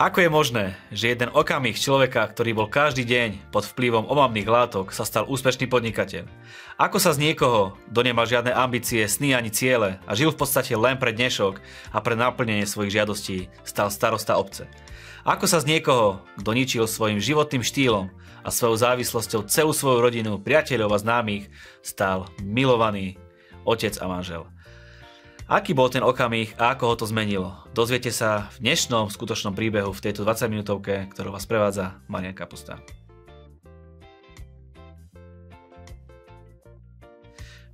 Ako 0.00 0.24
je 0.24 0.32
možné, 0.32 0.80
že 0.88 1.12
jeden 1.12 1.28
okamih 1.28 1.76
človeka, 1.76 2.24
ktorý 2.24 2.56
bol 2.56 2.72
každý 2.72 3.04
deň 3.04 3.52
pod 3.52 3.68
vplyvom 3.68 4.08
omamných 4.08 4.48
látok, 4.48 4.96
sa 4.96 5.04
stal 5.04 5.28
úspešný 5.28 5.68
podnikateľ? 5.68 6.24
Ako 6.80 6.96
sa 6.96 7.12
z 7.12 7.20
niekoho, 7.20 7.76
kto 7.92 8.00
nemal 8.00 8.24
žiadne 8.24 8.48
ambície, 8.48 9.04
sny 9.04 9.36
ani 9.36 9.52
ciele 9.52 10.00
a 10.08 10.16
žil 10.16 10.32
v 10.32 10.40
podstate 10.40 10.72
len 10.72 10.96
pre 10.96 11.12
dnešok 11.12 11.60
a 11.92 12.00
pre 12.00 12.16
naplnenie 12.16 12.64
svojich 12.64 12.96
žiadostí, 12.96 13.52
stal 13.60 13.92
starosta 13.92 14.40
obce? 14.40 14.72
Ako 15.28 15.44
sa 15.44 15.60
z 15.60 15.68
niekoho, 15.68 16.24
kto 16.40 16.50
ničil 16.56 16.88
svojim 16.88 17.20
životným 17.20 17.60
štýlom 17.60 18.08
a 18.40 18.48
svojou 18.48 18.80
závislosťou 18.80 19.52
celú 19.52 19.76
svoju 19.76 20.00
rodinu, 20.00 20.40
priateľov 20.40 20.96
a 20.96 21.02
známych, 21.04 21.52
stal 21.84 22.24
milovaný 22.40 23.20
otec 23.68 24.00
a 24.00 24.08
manžel? 24.08 24.48
Aký 25.50 25.74
bol 25.74 25.90
ten 25.90 26.06
okamih 26.06 26.54
a 26.62 26.78
ako 26.78 26.84
ho 26.86 26.94
to 26.94 27.10
zmenilo? 27.10 27.58
Dozviete 27.74 28.14
sa 28.14 28.46
v 28.54 28.70
dnešnom 28.70 29.10
skutočnom 29.10 29.50
príbehu 29.50 29.90
v 29.90 29.98
tejto 29.98 30.22
20 30.22 30.46
minútovke, 30.46 31.10
ktorú 31.10 31.34
vás 31.34 31.42
prevádza 31.42 31.98
Marian 32.06 32.38
Kapusta. 32.38 32.78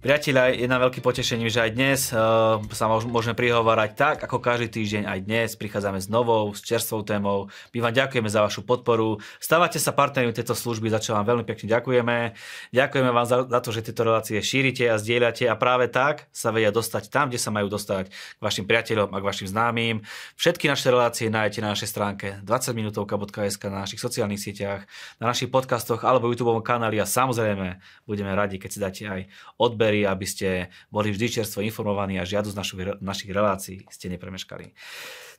Priatelia, 0.07 0.55
je 0.55 0.71
nám 0.71 0.87
veľký 0.87 1.03
potešením, 1.03 1.51
že 1.51 1.67
aj 1.67 1.71
dnes 1.75 2.15
uh, 2.15 2.63
sa 2.71 2.87
môžeme 2.87 3.35
prihovárať 3.35 3.91
tak, 3.99 4.17
ako 4.23 4.39
každý 4.39 4.71
týždeň 4.71 5.03
aj 5.03 5.19
dnes 5.27 5.59
prichádzame 5.59 5.99
s 5.99 6.07
novou, 6.07 6.55
s 6.55 6.63
čerstvou 6.63 7.03
témou. 7.03 7.51
My 7.75 7.83
vám 7.83 7.91
ďakujeme 7.91 8.31
za 8.31 8.39
vašu 8.47 8.63
podporu. 8.63 9.19
Stávate 9.43 9.83
sa 9.83 9.91
partnermi 9.91 10.31
tejto 10.31 10.55
služby, 10.55 10.95
za 10.95 11.03
čo 11.03 11.19
vám 11.19 11.27
veľmi 11.27 11.43
pekne 11.43 11.67
ďakujeme. 11.75 12.39
Ďakujeme 12.71 13.11
vám 13.11 13.27
za, 13.27 13.51
za 13.51 13.59
to, 13.59 13.75
že 13.75 13.91
tieto 13.91 14.07
relácie 14.07 14.39
šírite 14.39 14.87
a 14.87 14.95
zdieľate 14.95 15.51
a 15.51 15.59
práve 15.59 15.91
tak 15.91 16.31
sa 16.31 16.55
vedia 16.55 16.71
dostať 16.71 17.11
tam, 17.11 17.27
kde 17.27 17.43
sa 17.43 17.51
majú 17.51 17.67
dostať 17.67 18.07
k 18.07 18.39
vašim 18.39 18.63
priateľom 18.63 19.11
a 19.11 19.19
k 19.19 19.27
vašim 19.27 19.51
známym. 19.51 20.07
Všetky 20.39 20.71
naše 20.71 20.87
relácie 20.87 21.35
nájdete 21.35 21.67
na 21.67 21.75
našej 21.75 21.91
stránke 21.91 22.39
20minutovka.sk 22.47 23.63
na 23.75 23.83
našich 23.83 23.99
sociálnych 23.99 24.39
sieťach, 24.39 24.87
na 25.19 25.35
našich 25.35 25.51
podcastoch 25.51 26.07
alebo 26.07 26.31
YouTube 26.31 26.55
kanáli 26.63 27.03
a 27.03 27.11
samozrejme 27.11 27.83
budeme 28.07 28.31
radi, 28.39 28.63
keď 28.63 28.71
si 28.71 28.79
dáte 28.79 29.03
aj 29.03 29.23
odbery 29.59 29.96
odbery, 29.97 30.05
aby 30.05 30.27
ste 30.29 30.49
boli 30.93 31.09
vždy 31.13 31.41
čerstvo 31.41 31.65
informovaní 31.65 32.21
a 32.21 32.29
žiadu 32.29 32.53
z 32.53 32.59
našich 33.01 33.31
relácií 33.33 33.89
ste 33.89 34.13
nepremeškali. 34.13 34.77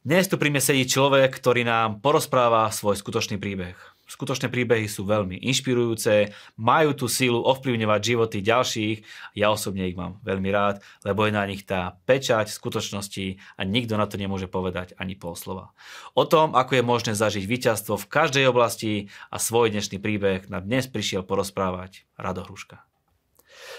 Dnes 0.01 0.29
tu 0.29 0.39
pri 0.39 0.49
mne 0.53 0.63
sedí 0.63 0.87
človek, 0.87 1.35
ktorý 1.35 1.67
nám 1.67 1.99
porozpráva 1.99 2.69
svoj 2.71 2.95
skutočný 2.95 3.37
príbeh. 3.41 3.75
Skutočné 4.07 4.47
príbehy 4.47 4.87
sú 4.87 5.03
veľmi 5.03 5.35
inšpirujúce, 5.51 6.31
majú 6.55 6.95
tú 6.95 7.11
sílu 7.11 7.43
ovplyvňovať 7.43 8.01
životy 8.07 8.37
ďalších. 8.39 9.03
Ja 9.35 9.51
osobne 9.51 9.83
ich 9.83 9.99
mám 9.99 10.23
veľmi 10.23 10.47
rád, 10.47 10.79
lebo 11.03 11.27
je 11.27 11.35
na 11.35 11.43
nich 11.43 11.67
tá 11.67 11.99
pečať 12.07 12.47
skutočnosti 12.47 13.35
a 13.59 13.61
nikto 13.67 13.99
na 13.99 14.07
to 14.07 14.15
nemôže 14.15 14.47
povedať 14.47 14.95
ani 14.95 15.19
pol 15.19 15.35
slova. 15.35 15.75
O 16.15 16.23
tom, 16.23 16.55
ako 16.55 16.79
je 16.79 16.87
možné 16.87 17.11
zažiť 17.19 17.43
víťazstvo 17.43 17.99
v 17.99 18.07
každej 18.07 18.47
oblasti 18.47 19.11
a 19.27 19.43
svoj 19.43 19.75
dnešný 19.75 19.99
príbeh 19.99 20.47
na 20.47 20.63
dnes 20.63 20.87
prišiel 20.87 21.27
porozprávať 21.27 22.07
Rado 22.15 22.47
Hruška. 22.47 22.87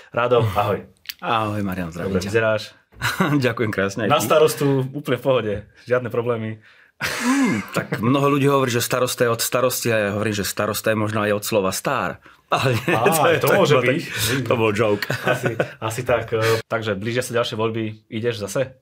Rado, 0.09 0.41
ahoj. 0.57 0.89
Ahoj 1.21 1.61
Marian, 1.61 1.93
zdravím 1.93 2.17
Dobre, 2.17 2.25
vyzeráš? 2.25 2.73
Ďakujem 3.45 3.71
krásne. 3.71 4.03
Na 4.09 4.25
starostu 4.25 4.89
úplne 4.97 5.21
v 5.21 5.25
pohode, 5.25 5.55
žiadne 5.85 6.09
problémy. 6.09 6.65
Hmm, 6.99 7.63
tak 7.77 8.03
mnoho 8.03 8.27
ľudí 8.35 8.51
hovorí, 8.51 8.73
že 8.75 8.83
starosta 8.83 9.29
je 9.29 9.31
od 9.31 9.39
starosti 9.39 9.93
a 9.93 9.97
ja 9.99 10.11
hovorím, 10.17 10.35
že 10.35 10.49
starosta 10.49 10.91
je 10.91 10.99
možno 10.99 11.23
aj 11.23 11.31
od 11.37 11.45
slova 11.45 11.71
star. 11.71 12.19
Ale 12.49 12.75
nie, 12.75 12.91
Á, 12.97 13.05
to, 13.21 13.29
je, 13.29 13.39
to, 13.39 13.47
to 13.47 13.55
môže 13.55 13.77
byť. 13.79 14.03
Tak, 14.03 14.39
to 14.49 14.55
bol 14.57 14.73
joke. 14.73 15.05
Asi, 15.29 15.53
asi 15.79 16.01
tak. 16.03 16.33
E, 16.33 16.65
takže 16.67 16.97
blížia 16.97 17.23
sa 17.23 17.37
ďalšie 17.37 17.55
voľby. 17.55 18.09
Ideš 18.09 18.43
zase? 18.43 18.81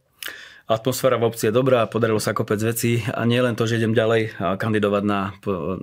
Atmosféra 0.67 1.14
v 1.14 1.31
obci 1.31 1.47
je 1.47 1.55
dobrá, 1.55 1.86
podarilo 1.86 2.19
sa 2.19 2.34
kopec 2.34 2.59
vecí 2.59 2.98
a 3.06 3.22
nie 3.22 3.39
len 3.39 3.55
to, 3.55 3.70
že 3.70 3.78
idem 3.78 3.95
ďalej 3.95 4.34
kandidovať 4.59 5.04
na, 5.06 5.31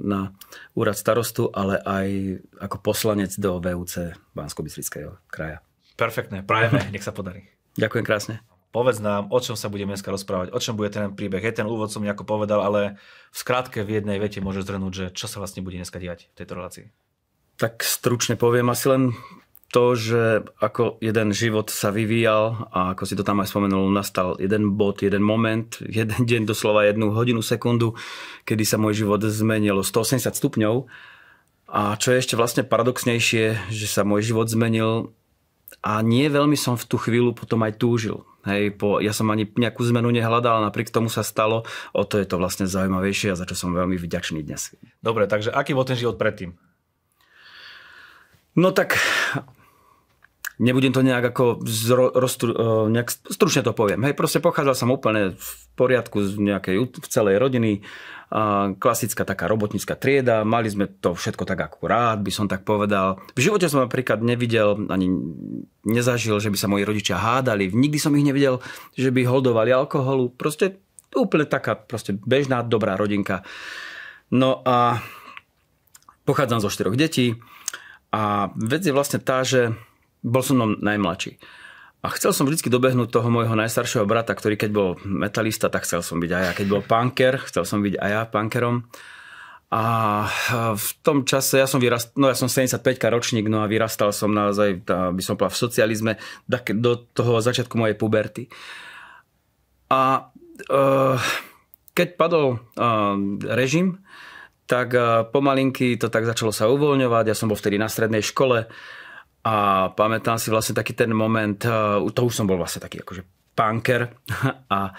na 0.03 0.35
úrad 0.75 0.99
starostu, 0.99 1.47
ale 1.55 1.79
aj 1.79 2.07
ako 2.59 2.83
poslanec 2.83 3.31
do 3.39 3.63
VUC 3.63 4.11
bansko 4.35 4.59
kraja. 5.31 5.63
Perfektné, 5.95 6.43
prajeme, 6.43 6.83
nech 6.93 6.99
sa 6.99 7.15
podarí. 7.15 7.47
Ďakujem 7.79 8.03
krásne. 8.03 8.35
Povedz 8.75 8.99
nám, 8.99 9.31
o 9.31 9.39
čom 9.39 9.55
sa 9.55 9.71
budeme 9.71 9.95
dneska 9.95 10.11
rozprávať, 10.11 10.51
o 10.51 10.59
čom 10.59 10.75
bude 10.75 10.91
ten 10.91 11.15
príbeh. 11.15 11.39
Je 11.39 11.63
ten 11.63 11.69
úvod 11.69 11.87
som 11.87 12.03
nejako 12.03 12.27
povedal, 12.27 12.59
ale 12.59 12.99
v 13.31 13.37
skratke 13.39 13.87
v 13.87 14.03
jednej 14.03 14.19
vete 14.19 14.43
môžeš 14.43 14.67
zhrnúť, 14.67 14.93
že 14.93 15.05
čo 15.15 15.31
sa 15.31 15.39
vlastne 15.39 15.63
bude 15.63 15.79
dneska 15.79 15.95
diať 15.95 16.27
v 16.35 16.43
tejto 16.43 16.59
relácii. 16.59 16.85
Tak 17.55 17.85
stručne 17.85 18.35
poviem 18.35 18.67
asi 18.67 18.91
len 18.91 19.15
to, 19.73 19.97
že 19.97 20.45
ako 20.61 21.01
jeden 21.01 21.33
život 21.33 21.73
sa 21.73 21.89
vyvíjal 21.89 22.69
a 22.69 22.93
ako 22.93 23.03
si 23.09 23.17
to 23.17 23.25
tam 23.25 23.41
aj 23.41 23.49
spomenul, 23.49 23.89
nastal 23.89 24.37
jeden 24.37 24.77
bod, 24.77 25.01
jeden 25.01 25.25
moment, 25.25 25.81
jeden 25.99 26.29
deň, 26.29 26.45
doslova 26.45 26.85
jednu 26.85 27.09
hodinu, 27.09 27.41
sekundu, 27.41 27.97
kedy 28.45 28.63
sa 28.63 28.77
môj 28.77 29.01
život 29.03 29.25
zmenilo 29.25 29.81
180 29.81 30.29
stupňov. 30.29 30.85
A 31.73 31.97
čo 31.97 32.13
je 32.13 32.21
ešte 32.21 32.37
vlastne 32.37 32.61
paradoxnejšie, 32.61 33.73
že 33.73 33.87
sa 33.89 34.05
môj 34.05 34.29
život 34.29 34.45
zmenil 34.45 35.09
a 35.81 36.05
nie 36.05 36.29
veľmi 36.29 36.53
som 36.53 36.77
v 36.77 36.85
tú 36.85 37.01
chvíľu 37.01 37.33
potom 37.33 37.65
aj 37.65 37.81
túžil. 37.81 38.21
Hej, 38.45 38.77
po, 38.77 39.01
ja 39.01 39.09
som 39.09 39.31
ani 39.33 39.49
nejakú 39.49 39.81
zmenu 39.89 40.13
nehľadal, 40.13 40.61
napriek 40.61 40.93
tomu 40.93 41.09
sa 41.09 41.25
stalo. 41.25 41.65
O 41.95 42.05
to 42.05 42.21
je 42.21 42.29
to 42.29 42.37
vlastne 42.37 42.69
zaujímavejšie 42.69 43.33
a 43.33 43.39
za 43.39 43.49
čo 43.49 43.57
som 43.57 43.73
veľmi 43.73 43.97
vďačný 43.97 44.45
dnes. 44.45 44.77
Dobre, 45.01 45.25
takže 45.25 45.49
aký 45.49 45.73
bol 45.73 45.87
ten 45.87 45.97
život 45.97 46.21
predtým? 46.21 46.53
No 48.53 48.69
tak 48.69 49.01
nebudem 50.61 50.93
to 50.93 51.01
nejak 51.01 51.33
ako 51.33 51.65
zro, 51.65 52.13
roztru, 52.13 52.53
e, 52.53 52.93
nejak 52.93 53.09
stručne 53.09 53.65
to 53.65 53.73
poviem. 53.73 54.05
Hej, 54.05 54.13
proste 54.13 54.43
pochádzal 54.43 54.75
som 54.77 54.93
úplne 54.93 55.33
v 55.33 55.49
poriadku 55.73 56.21
z 56.21 56.37
nejakej, 56.37 56.75
v 56.93 57.07
celej 57.09 57.41
rodiny, 57.41 57.81
a 58.33 58.73
klasická 58.73 59.29
taká 59.29 59.45
robotnícka 59.45 59.93
trieda, 59.93 60.41
mali 60.41 60.65
sme 60.65 60.89
to 60.89 61.13
všetko 61.13 61.45
tak 61.45 61.61
akurát, 61.61 62.17
by 62.17 62.33
som 62.33 62.49
tak 62.49 62.65
povedal. 62.65 63.21
V 63.37 63.45
živote 63.45 63.69
som 63.69 63.85
napríklad 63.85 64.25
nevidel, 64.25 64.89
ani 64.89 65.05
nezažil, 65.85 66.41
že 66.41 66.49
by 66.49 66.57
sa 66.57 66.65
moji 66.65 66.81
rodičia 66.81 67.21
hádali, 67.21 67.69
nikdy 67.69 68.01
som 68.01 68.17
ich 68.17 68.25
nevidel, 68.25 68.57
že 68.97 69.13
by 69.13 69.21
holdovali 69.29 69.69
alkoholu, 69.69 70.33
proste 70.33 70.81
úplne 71.13 71.45
taká 71.45 71.77
proste 71.77 72.17
bežná, 72.17 72.65
dobrá 72.65 72.97
rodinka. 72.97 73.45
No 74.33 74.65
a 74.65 74.97
pochádzam 76.25 76.57
zo 76.57 76.73
štyroch 76.73 76.97
detí 76.97 77.37
a 78.09 78.49
vec 78.57 78.81
je 78.81 78.97
vlastne 78.97 79.21
tá, 79.21 79.45
že 79.45 79.77
bol 80.23 80.41
som 80.41 80.79
najmladší. 80.79 81.37
A 82.03 82.11
chcel 82.19 82.35
som 82.35 82.43
vždy 82.43 82.67
dobehnúť 82.67 83.15
toho 83.15 83.31
môjho 83.31 83.55
najstaršieho 83.55 84.03
brata, 84.03 84.35
ktorý 84.35 84.59
keď 84.59 84.71
bol 84.75 84.89
metalista, 85.07 85.71
tak 85.71 85.87
chcel 85.87 86.03
som 86.03 86.19
byť 86.19 86.31
aj 86.35 86.43
ja. 86.43 86.51
Keď 86.51 86.67
bol 86.67 86.83
punker, 86.83 87.39
chcel 87.47 87.63
som 87.63 87.79
byť 87.79 87.95
aj 87.95 88.09
ja 88.11 88.23
punkerom. 88.27 88.83
A 89.73 89.83
v 90.75 90.89
tom 91.01 91.25
čase, 91.25 91.57
ja 91.57 91.65
som, 91.65 91.81
vyrast, 91.81 92.13
no 92.19 92.29
ja 92.29 92.37
som 92.37 92.45
75 92.45 92.83
ročník, 93.09 93.49
no 93.49 93.63
a 93.63 93.71
vyrastal 93.71 94.13
som 94.13 94.29
naozaj, 94.29 94.85
by 94.85 95.23
som 95.23 95.33
povedal, 95.33 95.55
v 95.55 95.63
socializme 95.65 96.11
do 96.77 96.93
toho 97.15 97.41
začiatku 97.41 97.73
mojej 97.79 97.97
puberty. 97.97 98.51
A 99.89 100.29
uh, 100.69 101.17
keď 101.97 102.07
padol 102.19 102.61
uh, 102.77 103.17
režim, 103.57 103.97
tak 104.69 104.93
uh, 104.93 105.25
pomalinky 105.25 105.97
to 105.97 106.11
tak 106.11 106.29
začalo 106.29 106.53
sa 106.53 106.69
uvoľňovať. 106.69 107.33
Ja 107.33 107.35
som 107.37 107.49
bol 107.49 107.57
vtedy 107.57 107.81
na 107.81 107.89
strednej 107.89 108.21
škole. 108.21 108.69
A 109.43 109.87
pamätám 109.91 110.39
si 110.39 110.47
vlastne 110.47 110.71
taký 110.71 110.95
ten 110.95 111.11
moment, 111.11 111.59
uh, 111.67 111.99
to 112.15 112.21
už 112.23 112.33
som 112.33 112.47
bol 112.47 112.55
vlastne 112.55 112.79
taký 112.79 113.03
akože 113.03 113.27
punker 113.53 114.07
a, 114.75 114.95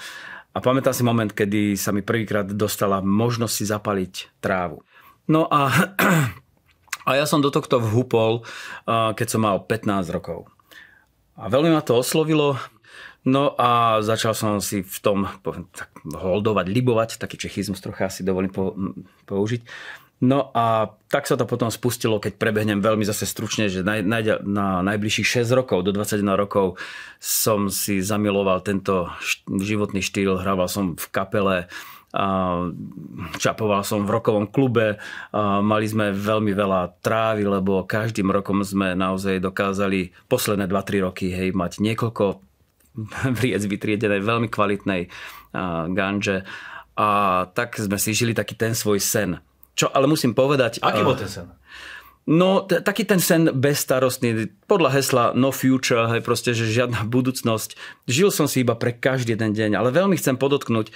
a 0.53 0.59
pamätám 0.61 0.93
si 0.93 1.01
moment, 1.01 1.33
kedy 1.33 1.81
sa 1.81 1.97
mi 1.97 2.05
prvýkrát 2.05 2.45
dostala 2.45 3.01
možnosť 3.01 3.55
si 3.57 3.65
zapaliť 3.65 4.15
trávu. 4.45 4.85
No 5.33 5.49
a, 5.49 5.73
a 7.09 7.11
ja 7.17 7.25
som 7.25 7.41
do 7.41 7.49
tohto 7.49 7.81
vhupol, 7.81 8.45
uh, 8.85 9.17
keď 9.17 9.27
som 9.33 9.49
mal 9.49 9.65
15 9.65 10.13
rokov. 10.13 10.47
A 11.35 11.49
veľmi 11.51 11.73
ma 11.73 11.83
to 11.83 11.99
oslovilo, 11.99 12.61
No 13.25 13.57
a 13.57 14.05
začal 14.05 14.37
som 14.37 14.61
si 14.61 14.85
v 14.85 14.99
tom 15.01 15.25
tak, 15.73 15.89
holdovať, 16.05 16.69
libovať, 16.69 17.11
taký 17.17 17.41
čechizmus 17.41 17.81
trocha 17.81 18.13
si 18.13 18.21
dovolím 18.21 18.53
po, 18.53 18.77
použiť. 19.25 19.65
No 20.23 20.55
a 20.55 20.95
tak 21.11 21.27
sa 21.27 21.35
to 21.35 21.45
potom 21.45 21.69
spustilo, 21.75 22.23
keď 22.23 22.39
prebehnem 22.39 22.79
veľmi 22.79 23.03
zase 23.03 23.27
stručne, 23.27 23.67
že 23.67 23.83
na, 23.83 23.99
na, 24.01 24.23
na 24.47 24.67
najbližších 24.87 25.43
6 25.43 25.59
rokov, 25.59 25.83
do 25.83 25.91
21 25.91 26.23
rokov 26.39 26.79
som 27.19 27.67
si 27.67 27.99
zamiloval 27.99 28.63
tento 28.63 29.11
životný 29.47 30.01
štýl, 30.01 30.39
hrával 30.39 30.71
som 30.71 30.95
v 30.95 31.07
kapele, 31.11 31.57
čapoval 33.43 33.83
som 33.83 34.07
v 34.07 34.15
rokovom 34.15 34.47
klube, 34.47 35.03
mali 35.35 35.87
sme 35.91 36.15
veľmi 36.15 36.55
veľa 36.55 37.03
trávy, 37.03 37.43
lebo 37.43 37.83
každým 37.83 38.31
rokom 38.31 38.63
sme 38.63 38.95
naozaj 38.95 39.43
dokázali 39.43 40.15
posledné 40.31 40.71
2-3 40.71 41.07
roky 41.11 41.35
hej, 41.35 41.51
mať 41.51 41.83
niekoľko 41.83 42.39
vriec 43.43 43.63
vytriedenej, 43.67 44.23
veľmi 44.23 44.47
kvalitnej 44.47 45.11
ganže. 45.91 46.47
A 46.95 47.09
tak 47.51 47.75
sme 47.83 47.99
si 47.99 48.15
žili 48.15 48.31
taký 48.31 48.55
ten 48.55 48.79
svoj 48.79 49.03
sen 49.03 49.43
čo 49.75 49.91
ale 49.91 50.07
musím 50.07 50.33
povedať... 50.33 50.79
Aký 50.81 51.03
bol 51.03 51.19
ten 51.19 51.27
sen? 51.27 51.51
No, 52.25 52.65
t- 52.65 52.81
taký 52.81 53.05
ten 53.05 53.21
sen 53.21 53.53
bezstarostný, 53.53 54.49
podľa 54.65 54.91
hesla 54.97 55.25
no 55.37 55.53
future, 55.53 56.09
hej, 56.09 56.25
proste, 56.25 56.57
že 56.57 56.65
žiadna 56.65 57.05
budúcnosť. 57.15 57.77
Žil 58.09 58.31
som 58.33 58.47
si 58.49 58.65
iba 58.65 58.79
pre 58.79 58.97
každý 58.97 59.37
ten 59.37 59.53
deň, 59.53 59.77
ale 59.77 59.93
veľmi 59.93 60.17
chcem 60.17 60.41
podotknúť, 60.41 60.95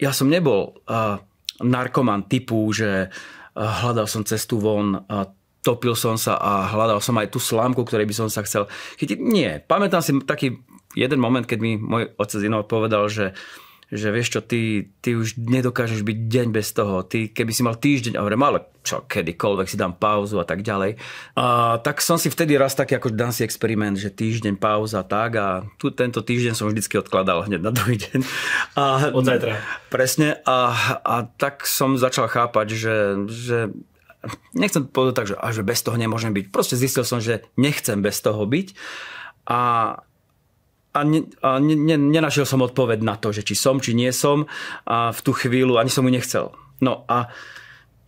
ja 0.00 0.16
som 0.16 0.32
nebol 0.32 0.80
uh, 0.88 1.20
narkoman 1.60 2.24
typu, 2.24 2.68
že 2.72 3.08
uh, 3.08 3.84
hľadal 3.84 4.08
som 4.08 4.24
cestu 4.24 4.56
von, 4.56 4.96
uh, 4.96 5.28
topil 5.60 5.92
som 5.92 6.16
sa 6.16 6.40
a 6.40 6.72
hľadal 6.72 7.04
som 7.04 7.20
aj 7.20 7.36
tú 7.36 7.40
slámku, 7.40 7.84
ktorej 7.84 8.08
by 8.08 8.16
som 8.16 8.28
sa 8.32 8.40
chcel 8.44 8.64
chytiť. 8.96 9.20
Nie, 9.20 9.60
pamätám 9.60 10.00
si 10.00 10.16
taký 10.24 10.64
jeden 10.96 11.20
moment, 11.20 11.44
keď 11.44 11.58
mi 11.60 11.76
môj 11.76 12.16
otec 12.16 12.40
inou 12.40 12.64
povedal, 12.64 13.12
že 13.12 13.36
uh, 13.36 13.69
že 13.90 14.14
vieš 14.14 14.38
čo, 14.38 14.40
ty, 14.40 14.94
ty 15.02 15.18
už 15.18 15.34
nedokážeš 15.34 16.06
byť 16.06 16.18
deň 16.30 16.46
bez 16.54 16.70
toho. 16.70 17.02
Ty, 17.02 17.26
keby 17.34 17.50
si 17.50 17.66
mal 17.66 17.74
týždeň, 17.74 18.14
a 18.14 18.22
hovorím, 18.22 18.46
ale 18.46 18.58
čo, 18.86 19.02
kedykoľvek 19.02 19.66
si 19.66 19.74
dám 19.74 19.98
pauzu 19.98 20.38
a 20.38 20.46
tak 20.46 20.62
ďalej. 20.62 20.94
A 21.34 21.76
tak 21.82 21.98
som 21.98 22.14
si 22.14 22.30
vtedy 22.30 22.54
raz 22.54 22.78
taký 22.78 22.96
ako 22.96 23.10
dám 23.10 23.34
si 23.34 23.42
experiment, 23.42 23.98
že 23.98 24.14
týždeň 24.14 24.62
pauza 24.62 25.02
tak 25.02 25.36
a 25.36 25.66
tu 25.74 25.90
tento 25.90 26.22
týždeň 26.22 26.54
som 26.54 26.70
vždycky 26.70 27.02
odkladal 27.02 27.50
hneď 27.50 27.60
na 27.66 27.74
druhý 27.74 27.98
deň. 27.98 28.18
A, 28.78 29.10
Od 29.10 29.26
zajtra. 29.26 29.58
Presne. 29.90 30.38
A, 30.46 30.70
a 31.02 31.16
tak 31.26 31.66
som 31.66 31.98
začal 31.98 32.30
chápať, 32.30 32.66
že, 32.78 32.96
že 33.26 33.58
nechcem 34.54 34.86
povedať 34.86 35.14
tak, 35.18 35.28
že, 35.34 35.36
a, 35.36 35.50
že 35.50 35.66
bez 35.66 35.82
toho 35.82 35.98
nemôžem 35.98 36.30
byť. 36.30 36.54
Proste 36.54 36.78
zistil 36.78 37.02
som, 37.02 37.18
že 37.18 37.42
nechcem 37.58 37.98
bez 37.98 38.22
toho 38.22 38.46
byť. 38.46 38.70
A, 39.50 39.60
a, 40.90 41.00
ne, 41.06 41.22
a 41.42 41.58
ne, 41.62 41.74
ne, 41.78 41.96
nenašiel 41.96 42.46
som 42.46 42.66
odpoveď 42.66 42.98
na 43.06 43.14
to, 43.14 43.30
že 43.30 43.46
či 43.46 43.54
som, 43.54 43.78
či 43.78 43.94
nie 43.94 44.10
som 44.10 44.50
a 44.86 45.14
v 45.14 45.20
tú 45.22 45.30
chvíľu 45.30 45.78
ani 45.78 45.90
som 45.92 46.02
mu 46.02 46.10
nechcel. 46.10 46.50
No 46.82 47.06
a 47.06 47.30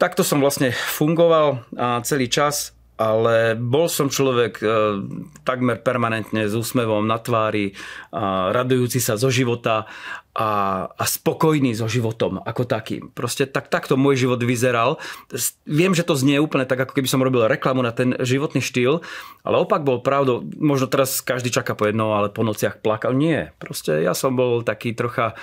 takto 0.02 0.26
som 0.26 0.42
vlastne 0.42 0.74
fungoval 0.74 1.62
a 1.78 2.02
celý 2.02 2.26
čas 2.26 2.74
ale 3.02 3.58
bol 3.58 3.90
som 3.90 4.06
človek 4.06 4.62
e, 4.62 4.66
takmer 5.42 5.82
permanentne 5.82 6.46
s 6.46 6.54
úsmevom 6.54 7.02
na 7.02 7.18
tvári, 7.18 7.74
radujúci 8.54 9.02
sa 9.02 9.18
zo 9.18 9.26
života 9.26 9.90
a, 10.32 10.50
a 10.86 11.04
spokojný 11.04 11.74
so 11.74 11.90
životom 11.90 12.38
ako 12.40 12.62
takým. 12.64 13.10
Proste 13.10 13.44
tak, 13.50 13.68
takto 13.68 13.98
môj 13.98 14.22
život 14.22 14.38
vyzeral. 14.40 15.02
Viem, 15.66 15.92
že 15.98 16.06
to 16.06 16.14
znie 16.14 16.38
úplne 16.38 16.64
tak, 16.64 16.86
ako 16.86 16.94
keby 16.94 17.08
som 17.10 17.24
robil 17.24 17.50
reklamu 17.50 17.82
na 17.82 17.90
ten 17.90 18.14
životný 18.22 18.62
štýl, 18.62 19.02
ale 19.42 19.56
opak 19.58 19.82
bol 19.82 20.00
pravdou. 20.00 20.46
Možno 20.56 20.86
teraz 20.86 21.18
každý 21.20 21.50
čaká 21.50 21.74
po 21.74 21.90
jedno, 21.90 22.14
ale 22.14 22.30
po 22.30 22.46
nociach 22.46 22.80
plakal. 22.80 23.12
Nie. 23.12 23.52
Proste 23.58 24.00
ja 24.00 24.14
som 24.14 24.38
bol 24.38 24.62
taký 24.62 24.94
trocha 24.94 25.34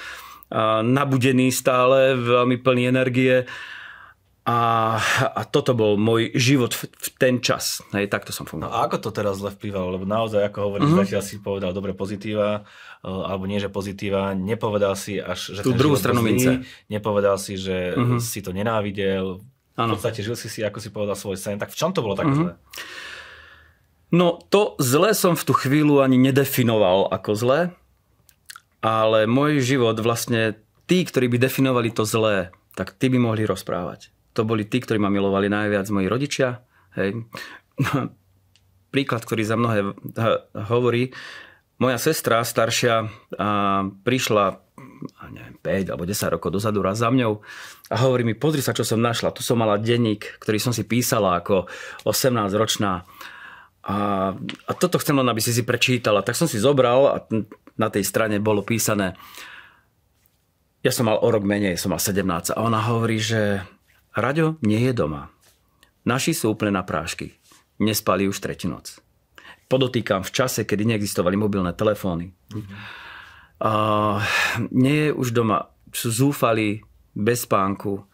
nabudený 0.82 1.54
stále, 1.54 2.18
veľmi 2.18 2.58
plný 2.58 2.90
energie 2.90 3.46
a, 4.48 4.98
a 5.36 5.42
toto 5.44 5.76
bol 5.76 6.00
môj 6.00 6.32
život 6.34 6.72
v, 6.72 6.88
v 6.90 7.08
ten 7.20 7.36
čas. 7.44 7.84
Hej, 7.92 8.08
takto 8.08 8.32
som 8.32 8.48
fungoval. 8.48 8.72
No 8.72 8.74
a 8.74 8.88
ako 8.88 8.98
to 9.04 9.10
teraz 9.12 9.38
zle 9.38 9.52
vplyvalo? 9.52 9.94
Lebo 9.94 10.08
naozaj, 10.08 10.48
ako 10.50 10.58
hovoríš, 10.64 10.90
mm-hmm. 10.90 11.02
zatiaľ 11.06 11.22
si 11.22 11.36
povedal 11.44 11.72
dobre 11.76 11.92
pozitíva, 11.92 12.64
e, 13.04 13.10
alebo 13.10 13.46
nie, 13.46 13.60
že 13.60 13.70
pozitíva, 13.70 14.34
nepovedal 14.34 14.96
si 14.96 15.20
až, 15.20 15.54
že 15.54 15.62
Tú 15.62 15.76
druhú 15.76 16.00
stranu 16.00 16.24
mince. 16.24 16.64
Nepovedal 16.88 17.36
si, 17.36 17.60
že 17.60 17.94
mm-hmm. 17.94 18.20
si 18.24 18.40
to 18.40 18.56
nenávidel. 18.56 19.44
Ano. 19.76 19.94
V 19.94 20.02
podstate 20.02 20.24
žil 20.24 20.40
si 20.40 20.48
si, 20.48 20.64
ako 20.64 20.80
si 20.80 20.90
povedal, 20.90 21.20
svoj 21.20 21.38
sen. 21.38 21.60
Tak 21.60 21.76
v 21.76 21.78
čom 21.78 21.92
to 21.92 22.00
bolo 22.00 22.16
tak 22.16 22.32
mm-hmm. 22.32 22.40
zle? 22.40 22.52
No 24.10 24.42
to 24.50 24.74
zle 24.82 25.14
som 25.14 25.38
v 25.38 25.46
tú 25.46 25.54
chvíľu 25.54 26.02
ani 26.02 26.18
nedefinoval 26.18 27.12
ako 27.14 27.32
zle, 27.38 27.60
ale 28.82 29.30
môj 29.30 29.62
život 29.62 30.00
vlastne, 30.02 30.58
tí, 30.90 31.06
ktorí 31.06 31.30
by 31.30 31.38
definovali 31.38 31.94
to 31.94 32.02
zlé, 32.02 32.50
tak 32.74 32.98
tí 32.98 33.12
by 33.14 33.22
mohli 33.22 33.46
rozprávať 33.46 34.10
to 34.40 34.48
boli 34.48 34.64
tí, 34.64 34.80
ktorí 34.80 34.96
ma 34.96 35.12
milovali 35.12 35.52
najviac, 35.52 35.92
moji 35.92 36.08
rodičia. 36.08 36.64
Hej. 36.96 37.28
Príklad, 38.96 39.28
ktorý 39.28 39.44
za 39.44 39.60
mnohé 39.60 39.92
hovorí, 40.72 41.12
moja 41.80 42.00
sestra 42.00 42.40
staršia 42.48 43.12
prišla 44.08 44.46
neviem, 45.32 45.56
5 45.60 45.92
alebo 45.96 46.04
10 46.04 46.36
rokov 46.36 46.50
dozadu 46.52 46.84
raz 46.84 47.00
za 47.00 47.08
mňou 47.08 47.40
a 47.92 47.96
hovorí 48.04 48.28
mi, 48.28 48.36
pozri 48.36 48.60
sa, 48.60 48.76
čo 48.76 48.84
som 48.84 49.00
našla. 49.00 49.32
Tu 49.32 49.44
som 49.44 49.56
mala 49.56 49.80
denník, 49.80 50.40
ktorý 50.44 50.60
som 50.60 50.76
si 50.76 50.84
písala 50.84 51.40
ako 51.40 51.72
18-ročná. 52.04 53.08
A, 53.88 53.96
a 54.36 54.72
toto 54.76 55.00
chcem 55.00 55.16
len, 55.16 55.28
aby 55.32 55.40
si 55.40 55.56
si 55.56 55.64
prečítala. 55.64 56.20
Tak 56.20 56.36
som 56.36 56.52
si 56.52 56.60
zobral 56.60 57.00
a 57.08 57.24
na 57.80 57.88
tej 57.88 58.04
strane 58.04 58.44
bolo 58.44 58.60
písané, 58.60 59.16
ja 60.80 60.92
som 60.96 61.08
mal 61.08 61.20
o 61.20 61.28
rok 61.28 61.44
menej, 61.44 61.76
som 61.76 61.92
mal 61.92 62.00
17 62.00 62.56
a 62.56 62.60
ona 62.60 62.80
hovorí, 62.88 63.20
že 63.20 63.64
Raďo 64.20 64.60
nie 64.62 64.80
je 64.80 64.94
doma. 64.94 65.32
Naši 66.06 66.36
sú 66.36 66.54
úplne 66.54 66.80
na 66.80 66.84
prášky. 66.84 67.36
Nespali 67.80 68.28
už 68.28 68.40
tretiu 68.40 68.72
noc. 68.72 69.00
Podotýkam 69.72 70.26
v 70.26 70.34
čase, 70.34 70.66
kedy 70.66 70.84
neexistovali 70.84 71.38
mobilné 71.38 71.72
telefóny. 71.78 72.34
Uh, 73.60 74.20
nie 74.72 75.10
je 75.10 75.12
už 75.14 75.32
doma. 75.32 75.72
Sú 75.94 76.10
zúfali, 76.10 76.82
bez 77.14 77.46
spánku. 77.46 78.06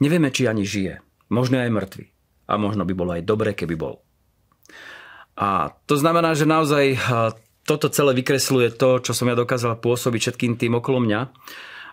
Nevieme, 0.00 0.32
či 0.34 0.50
ani 0.50 0.66
žije. 0.66 1.00
Možno 1.30 1.60
aj 1.60 1.70
mŕtvy. 1.70 2.04
A 2.50 2.60
možno 2.60 2.84
by 2.84 2.92
bolo 2.92 3.10
aj 3.14 3.22
dobre, 3.24 3.56
keby 3.56 3.74
bol. 3.78 4.04
A 5.34 5.74
to 5.88 5.98
znamená, 5.98 6.36
že 6.36 6.46
naozaj 6.46 6.98
toto 7.64 7.88
celé 7.88 8.12
vykresluje 8.14 8.76
to, 8.76 9.00
čo 9.00 9.16
som 9.16 9.26
ja 9.26 9.34
dokázal 9.34 9.80
pôsobiť 9.80 10.20
všetkým 10.30 10.52
tým 10.60 10.78
okolo 10.78 11.00
mňa 11.02 11.20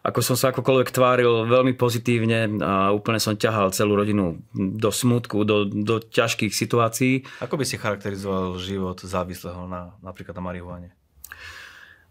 ako 0.01 0.19
som 0.25 0.33
sa 0.33 0.49
akokoľvek 0.49 0.89
tváril 0.89 1.45
veľmi 1.45 1.77
pozitívne 1.77 2.57
a 2.57 2.89
úplne 2.89 3.21
som 3.21 3.37
ťahal 3.37 3.69
celú 3.69 3.93
rodinu 3.93 4.41
do 4.53 4.89
smutku, 4.89 5.45
do, 5.45 5.69
do 5.69 6.01
ťažkých 6.01 6.49
situácií. 6.49 7.21
Ako 7.45 7.53
by 7.53 7.65
si 7.69 7.77
charakterizoval 7.77 8.57
život 8.57 8.97
závislého 8.97 9.69
na, 9.69 9.93
napríklad 10.01 10.33
na 10.33 10.43
marihuane? 10.43 10.89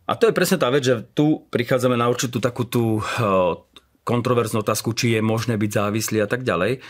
A 0.07 0.15
to 0.15 0.31
je 0.31 0.35
presne 0.35 0.59
tá 0.59 0.71
vec, 0.71 0.87
že 0.87 1.03
tu 1.15 1.47
prichádzame 1.51 1.99
na 1.99 2.11
určitú 2.11 2.39
takú 2.39 2.67
tú 2.67 3.03
kontroverznú 4.07 4.63
otázku, 4.63 4.95
či 4.95 5.19
je 5.19 5.21
možné 5.23 5.55
byť 5.55 5.71
závislý 5.71 6.19
a 6.23 6.29
tak 6.31 6.43
ďalej. 6.43 6.83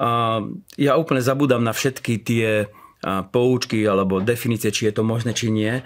A 0.00 0.40
ja 0.80 0.96
úplne 0.96 1.20
zabudám 1.20 1.60
na 1.60 1.76
všetky 1.76 2.20
tie 2.20 2.68
poučky 3.28 3.84
alebo 3.84 4.24
definície, 4.24 4.72
či 4.72 4.88
je 4.88 4.94
to 4.94 5.04
možné, 5.04 5.36
či 5.36 5.52
nie. 5.52 5.84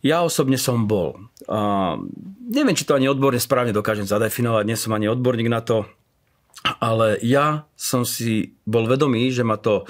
Ja 0.00 0.22
osobne 0.22 0.54
som 0.54 0.86
bol. 0.86 1.28
Uh, 1.50 1.98
neviem, 2.48 2.74
či 2.74 2.88
to 2.88 2.96
ani 2.96 3.06
odborne 3.06 3.38
správne 3.38 3.76
dokážem 3.76 4.08
zadefinovať, 4.08 4.64
nie 4.64 4.78
som 4.80 4.96
ani 4.96 5.12
odborník 5.12 5.52
na 5.52 5.60
to, 5.60 5.84
ale 6.82 7.20
ja 7.22 7.68
som 7.78 8.02
si 8.02 8.58
bol 8.66 8.88
vedomý, 8.90 9.30
že 9.30 9.46
ma 9.46 9.60
to, 9.60 9.86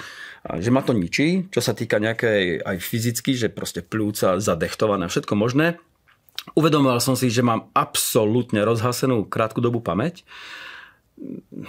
že 0.59 0.69
ma 0.69 0.85
to 0.85 0.93
ničí, 0.93 1.49
čo 1.49 1.63
sa 1.63 1.73
týka 1.73 1.97
nejakej 1.97 2.61
aj 2.61 2.77
fyzicky, 2.77 3.33
že 3.33 3.49
proste 3.49 3.81
plúca 3.81 4.37
zadechtované 4.37 5.09
všetko 5.09 5.33
možné. 5.33 5.81
Uvedomoval 6.53 7.01
som 7.01 7.17
si, 7.17 7.33
že 7.33 7.41
mám 7.41 7.73
absolútne 7.73 8.63
rozhasenú 8.63 9.25
krátku 9.25 9.59
dobu 9.59 9.81
pamäť 9.81 10.23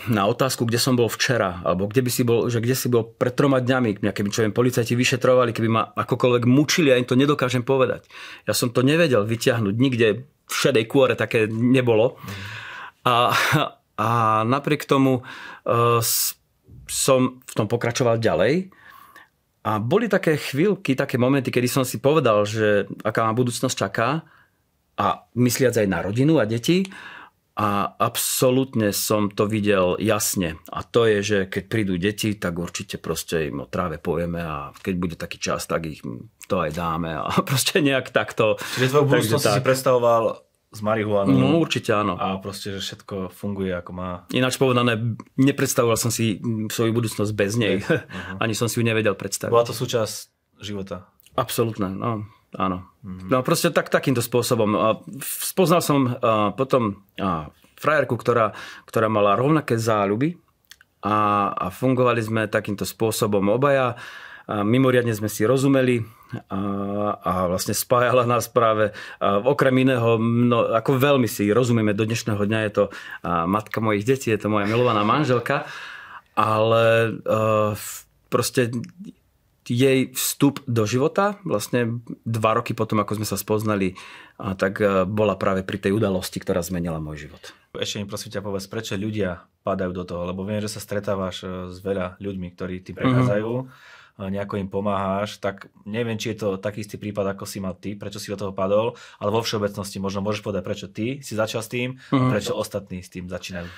na 0.07 0.31
otázku, 0.31 0.62
kde 0.62 0.79
som 0.79 0.95
bol 0.95 1.11
včera, 1.11 1.59
alebo 1.67 1.91
kde 1.91 2.07
by 2.07 2.11
si 2.12 2.23
bol, 2.23 2.47
že 2.47 2.62
kde 2.62 2.79
si 2.79 2.87
bol 2.87 3.03
pred 3.03 3.35
troma 3.35 3.59
dňami, 3.59 3.99
keby 3.99 4.29
čo 4.31 4.47
viem, 4.47 4.55
policajti 4.55 4.95
vyšetrovali, 4.95 5.50
keby 5.50 5.69
ma 5.69 5.91
akokoľvek 5.91 6.47
mučili, 6.47 6.95
ja 6.95 7.00
im 7.03 7.09
to 7.09 7.19
nedokážem 7.19 7.67
povedať. 7.67 8.07
Ja 8.47 8.55
som 8.55 8.71
to 8.71 8.87
nevedel 8.87 9.26
vyťahnuť, 9.26 9.75
nikde 9.75 10.31
v 10.50 10.54
šedej 10.54 10.85
kôre 10.90 11.14
také 11.14 11.47
nebolo. 11.47 12.19
A, 13.07 13.30
a 13.95 14.09
napriek 14.42 14.85
tomu 14.85 15.23
uh, 15.23 16.02
som 16.90 17.38
v 17.38 17.52
tom 17.54 17.71
pokračoval 17.71 18.19
ďalej. 18.19 18.75
A 19.61 19.78
boli 19.78 20.09
také 20.11 20.40
chvíľky, 20.40 20.97
také 20.97 21.21
momenty, 21.21 21.52
kedy 21.52 21.69
som 21.69 21.85
si 21.87 22.00
povedal, 22.02 22.42
že 22.49 22.88
aká 23.04 23.28
ma 23.28 23.37
budúcnosť 23.37 23.76
čaká 23.76 24.25
a 24.97 25.07
mysliac 25.37 25.76
aj 25.76 25.88
na 25.88 26.00
rodinu 26.00 26.40
a 26.40 26.49
deti, 26.49 26.88
a 27.61 27.93
absolútne 28.00 28.88
som 28.97 29.29
to 29.29 29.45
videl 29.45 30.00
jasne. 30.00 30.57
A 30.73 30.81
to 30.81 31.05
je, 31.05 31.19
že 31.21 31.38
keď 31.45 31.64
prídu 31.69 32.00
deti, 32.00 32.33
tak 32.33 32.57
určite 32.57 32.97
proste 32.97 33.52
im 33.52 33.61
o 33.61 33.67
tráve 33.69 34.00
povieme 34.00 34.40
a 34.40 34.73
keď 34.73 34.95
bude 34.97 35.17
taký 35.21 35.37
čas, 35.37 35.69
tak 35.69 35.85
ich 35.85 36.00
to 36.49 36.57
aj 36.57 36.73
dáme 36.73 37.12
a 37.12 37.29
proste 37.49 37.85
nejak 37.85 38.17
takto. 38.17 38.57
Čiže 38.81 38.97
tvoju 38.97 39.07
budúcnosť 39.12 39.45
tak. 39.45 39.57
si 39.61 39.61
predstavoval 39.61 40.40
s 40.73 40.81
marihuanou. 40.81 41.37
No 41.37 41.61
určite 41.61 41.93
áno. 41.93 42.17
A 42.17 42.40
proste, 42.40 42.73
že 42.73 42.81
všetko 42.81 43.29
funguje 43.29 43.76
ako 43.76 43.90
má. 43.93 44.11
Ináč 44.33 44.57
povedané, 44.57 44.97
nepredstavoval 45.37 46.00
som 46.00 46.09
si 46.09 46.40
svoju 46.73 46.97
budúcnosť 46.97 47.33
bez 47.37 47.61
nej. 47.61 47.85
Uh-huh. 47.85 48.40
Ani 48.43 48.57
som 48.57 48.73
si 48.73 48.81
ju 48.81 48.88
nevedel 48.88 49.12
predstaviť. 49.12 49.52
Bola 49.52 49.69
to 49.69 49.76
súčasť 49.76 50.33
života? 50.64 51.12
Absolútne, 51.37 51.93
no. 51.93 52.25
Áno. 52.59 52.90
Mm-hmm. 53.07 53.28
No 53.30 53.47
proste 53.47 53.71
tak, 53.71 53.92
takýmto 53.92 54.25
spôsobom. 54.25 54.99
Spoznal 55.23 55.83
som 55.83 56.19
potom 56.59 57.07
frajerku, 57.78 58.19
ktorá, 58.19 58.52
ktorá 58.90 59.07
mala 59.07 59.38
rovnaké 59.38 59.78
záľuby 59.78 60.35
a, 61.07 61.49
a 61.54 61.66
fungovali 61.71 62.21
sme 62.21 62.50
takýmto 62.50 62.83
spôsobom 62.83 63.47
obaja. 63.54 63.95
A 64.50 64.66
mimoriadne 64.66 65.14
sme 65.14 65.30
si 65.30 65.47
rozumeli 65.47 66.02
a, 66.50 66.59
a 67.23 67.33
vlastne 67.47 67.71
spájala 67.71 68.26
nás 68.26 68.50
práve 68.50 68.90
a 69.23 69.38
okrem 69.38 69.87
iného, 69.87 70.19
no, 70.19 70.75
ako 70.75 70.99
veľmi 70.99 71.30
si 71.30 71.54
rozumieme 71.54 71.95
do 71.95 72.02
dnešného 72.02 72.42
dňa, 72.50 72.59
je 72.66 72.73
to 72.75 72.85
a, 73.23 73.47
matka 73.47 73.78
mojich 73.78 74.02
detí, 74.02 74.35
je 74.35 74.42
to 74.42 74.50
moja 74.50 74.66
milovaná 74.66 75.07
manželka, 75.07 75.71
ale 76.35 77.14
a, 77.23 77.78
proste 78.26 78.75
jej 79.71 80.11
vstup 80.11 80.67
do 80.67 80.83
života, 80.83 81.39
vlastne 81.47 82.03
dva 82.27 82.59
roky 82.59 82.75
potom, 82.75 82.99
ako 82.99 83.23
sme 83.23 83.27
sa 83.31 83.39
spoznali, 83.39 83.95
a 84.35 84.59
tak 84.59 84.83
e, 84.83 85.07
bola 85.07 85.39
práve 85.39 85.62
pri 85.62 85.79
tej 85.79 85.95
udalosti, 85.95 86.43
ktorá 86.43 86.59
zmenila 86.59 86.99
môj 86.99 87.31
život. 87.31 87.55
Ešte 87.79 88.03
mi 88.03 88.11
prosím 88.11 88.35
ťa 88.35 88.43
povedz, 88.43 88.67
prečo 88.67 88.99
ľudia 88.99 89.47
padajú 89.62 89.95
do 89.95 90.03
toho, 90.03 90.27
lebo 90.27 90.43
viem, 90.43 90.59
že 90.59 90.75
sa 90.75 90.83
stretávaš 90.83 91.47
e, 91.47 91.71
s 91.71 91.79
veľa 91.79 92.19
ľuďmi, 92.19 92.49
ktorí 92.59 92.83
ty 92.83 92.91
prechádzajú, 92.99 93.53
mm-hmm. 93.62 94.27
nejako 94.27 94.59
im 94.59 94.67
pomáháš, 94.67 95.39
tak 95.39 95.71
neviem, 95.87 96.19
či 96.19 96.35
je 96.35 96.43
to 96.43 96.59
taký 96.59 96.83
istý 96.83 96.99
prípad, 96.99 97.39
ako 97.39 97.47
si 97.47 97.62
mal 97.62 97.79
ty, 97.79 97.95
prečo 97.95 98.19
si 98.19 98.35
do 98.35 98.41
toho 98.41 98.50
padol, 98.50 98.99
ale 99.23 99.31
vo 99.31 99.39
všeobecnosti 99.39 100.03
možno 100.03 100.27
môžeš 100.27 100.43
povedať, 100.43 100.62
prečo 100.67 100.87
ty 100.91 101.23
si 101.23 101.39
začal 101.39 101.62
s 101.62 101.71
tým 101.71 101.95
mm-hmm. 101.95 102.19
a 102.19 102.23
mhm. 102.27 102.31
prečo 102.35 102.53
ostatní 102.59 103.07
s 103.07 103.12
tým 103.12 103.31
začínajú. 103.31 103.71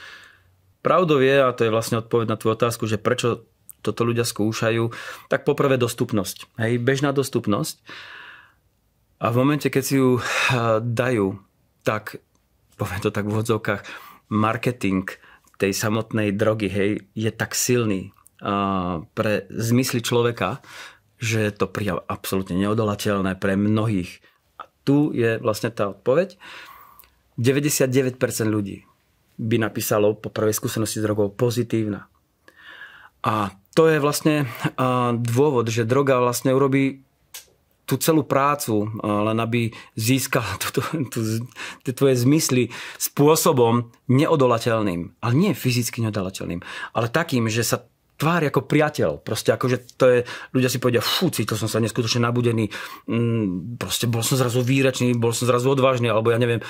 Pravdou 0.82 1.22
je, 1.22 1.36
a 1.38 1.54
to 1.54 1.62
je 1.62 1.70
vlastne 1.70 2.02
odpoveď 2.02 2.26
na 2.26 2.34
tvoju 2.34 2.58
otázku, 2.58 2.90
že 2.90 2.98
prečo 2.98 3.46
toto 3.82 4.06
ľudia 4.06 4.22
skúšajú, 4.22 4.88
tak 5.26 5.42
poprvé 5.42 5.76
dostupnosť. 5.76 6.46
Hej, 6.56 6.78
bežná 6.80 7.10
dostupnosť. 7.10 7.82
A 9.22 9.30
v 9.30 9.38
momente, 9.38 9.70
keď 9.70 9.82
si 9.82 9.98
ju 9.98 10.18
eh, 10.18 10.22
dajú, 10.80 11.38
tak, 11.82 12.22
poviem 12.78 13.00
to 13.02 13.10
tak 13.10 13.26
v 13.26 13.36
vodzovkách, 13.36 13.82
marketing 14.32 15.06
tej 15.60 15.76
samotnej 15.76 16.34
drogy, 16.34 16.66
hej, 16.66 16.90
je 17.14 17.30
tak 17.30 17.54
silný 17.54 18.10
uh, 18.42 19.06
pre 19.14 19.46
zmysly 19.46 20.02
človeka, 20.02 20.58
že 21.22 21.38
je 21.38 21.52
to 21.54 21.70
prijav 21.70 22.02
absolútne 22.10 22.58
neodolateľné 22.58 23.38
pre 23.38 23.54
mnohých. 23.54 24.18
A 24.58 24.66
tu 24.82 25.14
je 25.14 25.38
vlastne 25.38 25.70
tá 25.70 25.94
odpoveď. 25.94 26.34
99% 27.38 28.18
ľudí 28.50 28.82
by 29.38 29.56
napísalo 29.62 30.18
po 30.18 30.34
prvej 30.34 30.58
skúsenosti 30.58 30.98
s 30.98 31.06
drogou 31.06 31.30
pozitívna. 31.30 32.10
A 33.22 33.54
to 33.72 33.88
je 33.88 33.98
vlastne 33.98 34.48
dôvod, 35.20 35.72
že 35.72 35.88
droga 35.88 36.20
vlastne 36.20 36.52
urobí 36.52 37.04
tú 37.82 37.98
celú 37.98 38.22
prácu, 38.22 38.88
len 39.02 39.36
aby 39.42 39.74
získala 39.98 40.48
tie 41.84 41.92
tvoje 41.92 42.14
zmysly 42.22 42.70
spôsobom 42.96 43.90
neodolateľným. 44.06 45.18
Ale 45.18 45.32
nie 45.34 45.52
fyzicky 45.52 46.00
neodolateľným, 46.00 46.62
ale 46.94 47.06
takým, 47.10 47.50
že 47.50 47.66
sa 47.66 47.82
tvár 48.22 48.46
ako 48.46 48.70
priateľ. 48.70 49.18
Proste 49.18 49.50
akože 49.50 49.98
to 49.98 50.04
je, 50.06 50.18
ľudia 50.54 50.70
si 50.70 50.78
povedia, 50.78 51.02
fú, 51.02 51.26
cítil 51.34 51.58
som 51.58 51.66
sa 51.66 51.82
neskutočne 51.82 52.22
nabudený, 52.22 52.70
mm, 53.10 53.82
proste 53.82 54.06
bol 54.06 54.22
som 54.22 54.38
zrazu 54.38 54.62
výračný, 54.62 55.18
bol 55.18 55.34
som 55.34 55.50
zrazu 55.50 55.74
odvážny, 55.74 56.06
alebo 56.06 56.30
ja 56.30 56.38
neviem, 56.38 56.62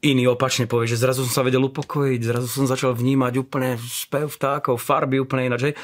iný 0.00 0.32
opačne 0.32 0.64
povie, 0.64 0.88
že 0.88 0.96
zrazu 0.96 1.28
som 1.28 1.44
sa 1.44 1.44
vedel 1.44 1.60
upokojiť, 1.60 2.20
zrazu 2.24 2.48
som 2.48 2.64
začal 2.64 2.96
vnímať 2.96 3.32
úplne 3.36 3.76
spev 3.84 4.32
vtákov, 4.32 4.80
farby 4.80 5.20
úplne 5.20 5.52
ináč 5.52 5.76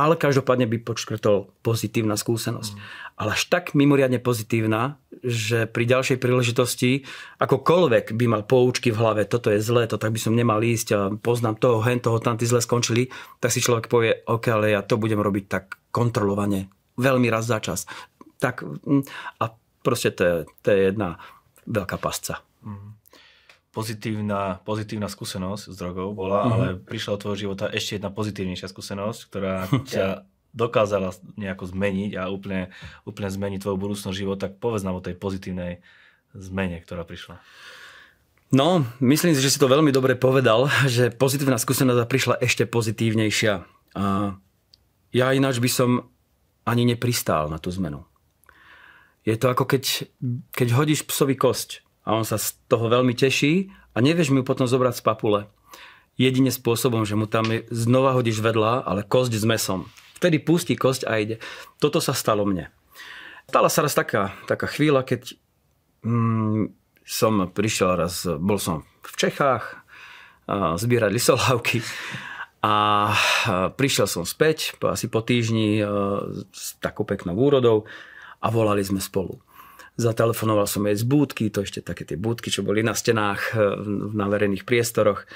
ale 0.00 0.16
každopádne 0.16 0.64
by 0.64 0.80
počkrtol 0.80 1.52
pozitívna 1.60 2.16
skúsenosť. 2.16 2.72
Mm. 2.72 2.80
Ale 3.20 3.36
až 3.36 3.42
tak 3.52 3.76
mimoriadne 3.76 4.16
pozitívna, 4.16 4.96
že 5.20 5.68
pri 5.68 5.84
ďalšej 5.84 6.16
príležitosti 6.16 7.04
akokoľvek 7.36 8.16
by 8.16 8.24
mal 8.24 8.42
poučky 8.48 8.88
v 8.88 8.96
hlave, 8.96 9.28
toto 9.28 9.52
je 9.52 9.60
zlé, 9.60 9.84
to 9.84 10.00
tak 10.00 10.16
by 10.16 10.20
som 10.20 10.32
nemal 10.32 10.64
ísť 10.64 10.88
a 10.96 10.98
poznám 11.12 11.60
toho, 11.60 11.84
hen 11.84 12.00
toho, 12.00 12.16
tam 12.16 12.40
tí 12.40 12.48
zle 12.48 12.64
skončili, 12.64 13.12
tak 13.44 13.52
si 13.52 13.60
človek 13.60 13.92
povie, 13.92 14.24
ok, 14.24 14.44
ale 14.56 14.72
ja 14.72 14.80
to 14.80 14.96
budem 14.96 15.20
robiť 15.20 15.44
tak 15.52 15.64
kontrolovane, 15.92 16.72
veľmi 16.96 17.28
raz 17.28 17.44
za 17.44 17.60
čas. 17.60 17.84
Tak, 18.40 18.64
mm, 18.64 19.04
a 19.44 19.44
proste 19.84 20.16
to 20.16 20.22
je, 20.24 20.34
to 20.64 20.68
je 20.72 20.78
jedna 20.88 21.20
veľká 21.68 22.00
pasca. 22.00 22.40
Mm 22.64 22.99
pozitívna, 23.70 24.58
pozitívna 24.66 25.06
skúsenosť 25.06 25.70
s 25.70 25.76
drogou 25.78 26.10
bola, 26.10 26.42
mm-hmm. 26.42 26.54
ale 26.54 26.66
prišla 26.82 27.14
do 27.16 27.20
tvojho 27.22 27.38
života 27.48 27.70
ešte 27.70 27.98
jedna 27.98 28.10
pozitívnejšia 28.10 28.70
skúsenosť, 28.70 29.20
ktorá 29.30 29.70
ťa 29.92 30.26
dokázala 30.50 31.14
nejako 31.38 31.70
zmeniť 31.70 32.18
a 32.18 32.26
úplne, 32.26 32.74
úplne 33.06 33.30
zmeniť 33.30 33.62
tvoju 33.62 33.78
budúcnosť 33.78 34.16
života. 34.18 34.50
Tak 34.50 34.58
povedz 34.58 34.82
nám 34.82 34.98
o 34.98 35.04
tej 35.04 35.14
pozitívnej 35.14 35.78
zmene, 36.34 36.82
ktorá 36.82 37.06
prišla. 37.06 37.38
No, 38.50 38.82
myslím 38.98 39.30
si, 39.38 39.46
že 39.46 39.54
si 39.54 39.62
to 39.62 39.70
veľmi 39.70 39.94
dobre 39.94 40.18
povedal, 40.18 40.66
že 40.90 41.14
pozitívna 41.14 41.54
skúsenosť 41.54 42.10
prišla 42.10 42.34
ešte 42.42 42.66
pozitívnejšia. 42.66 43.62
A 43.94 44.34
ja 45.14 45.26
ináč 45.30 45.62
by 45.62 45.70
som 45.70 46.10
ani 46.66 46.82
nepristál 46.82 47.46
na 47.46 47.62
tú 47.62 47.70
zmenu. 47.70 48.02
Je 49.22 49.38
to 49.38 49.54
ako 49.54 49.70
keď, 49.70 50.10
keď 50.50 50.68
hodíš 50.74 51.06
psovi 51.06 51.38
kosť 51.38 51.86
a 52.04 52.16
on 52.16 52.24
sa 52.24 52.40
z 52.40 52.56
toho 52.66 52.88
veľmi 52.88 53.12
teší 53.12 53.70
a 53.94 53.98
nevieš 54.00 54.32
mu 54.32 54.46
potom 54.46 54.64
zobrať 54.64 55.00
z 55.00 55.02
papule. 55.04 55.40
Jedine 56.20 56.52
spôsobom, 56.52 57.08
že 57.08 57.16
mu 57.16 57.24
tam 57.24 57.48
znova 57.72 58.12
hodíš 58.12 58.44
vedľa, 58.44 58.84
ale 58.84 59.06
kosť 59.06 59.32
s 59.40 59.44
mesom. 59.48 59.88
Vtedy 60.20 60.36
pustí 60.36 60.76
kosť 60.76 61.08
a 61.08 61.16
ide. 61.16 61.40
Toto 61.80 61.96
sa 61.96 62.12
stalo 62.12 62.44
mne. 62.44 62.68
Stala 63.48 63.72
sa 63.72 63.80
raz 63.80 63.96
taká, 63.96 64.36
taká 64.44 64.68
chvíľa, 64.68 65.02
keď 65.02 65.32
mm, 66.04 66.70
som 67.08 67.48
prišiel 67.48 67.96
raz, 67.96 68.28
bol 68.38 68.60
som 68.60 68.84
v 69.00 69.14
Čechách 69.16 69.80
zbierať 70.50 71.10
lisolavky 71.10 71.78
a, 72.60 72.74
prišiel 73.72 74.06
som 74.10 74.28
späť 74.28 74.76
asi 74.84 75.08
po 75.08 75.24
týždni 75.24 75.80
a, 75.80 75.86
s 76.52 76.76
takou 76.82 77.08
peknou 77.08 77.34
úrodou 77.38 77.88
a 78.40 78.46
volali 78.52 78.84
sme 78.84 79.00
spolu. 79.00 79.40
Zatelefonoval 80.00 80.64
som 80.64 80.88
jej 80.88 80.96
z 80.96 81.04
búdky, 81.04 81.52
to 81.52 81.60
ešte 81.60 81.84
také 81.84 82.08
tie 82.08 82.16
búdky, 82.16 82.48
čo 82.48 82.64
boli 82.64 82.80
na 82.80 82.96
stenách 82.96 83.52
e, 83.52 83.76
na 84.16 84.32
verejných 84.32 84.64
priestoroch. 84.64 85.28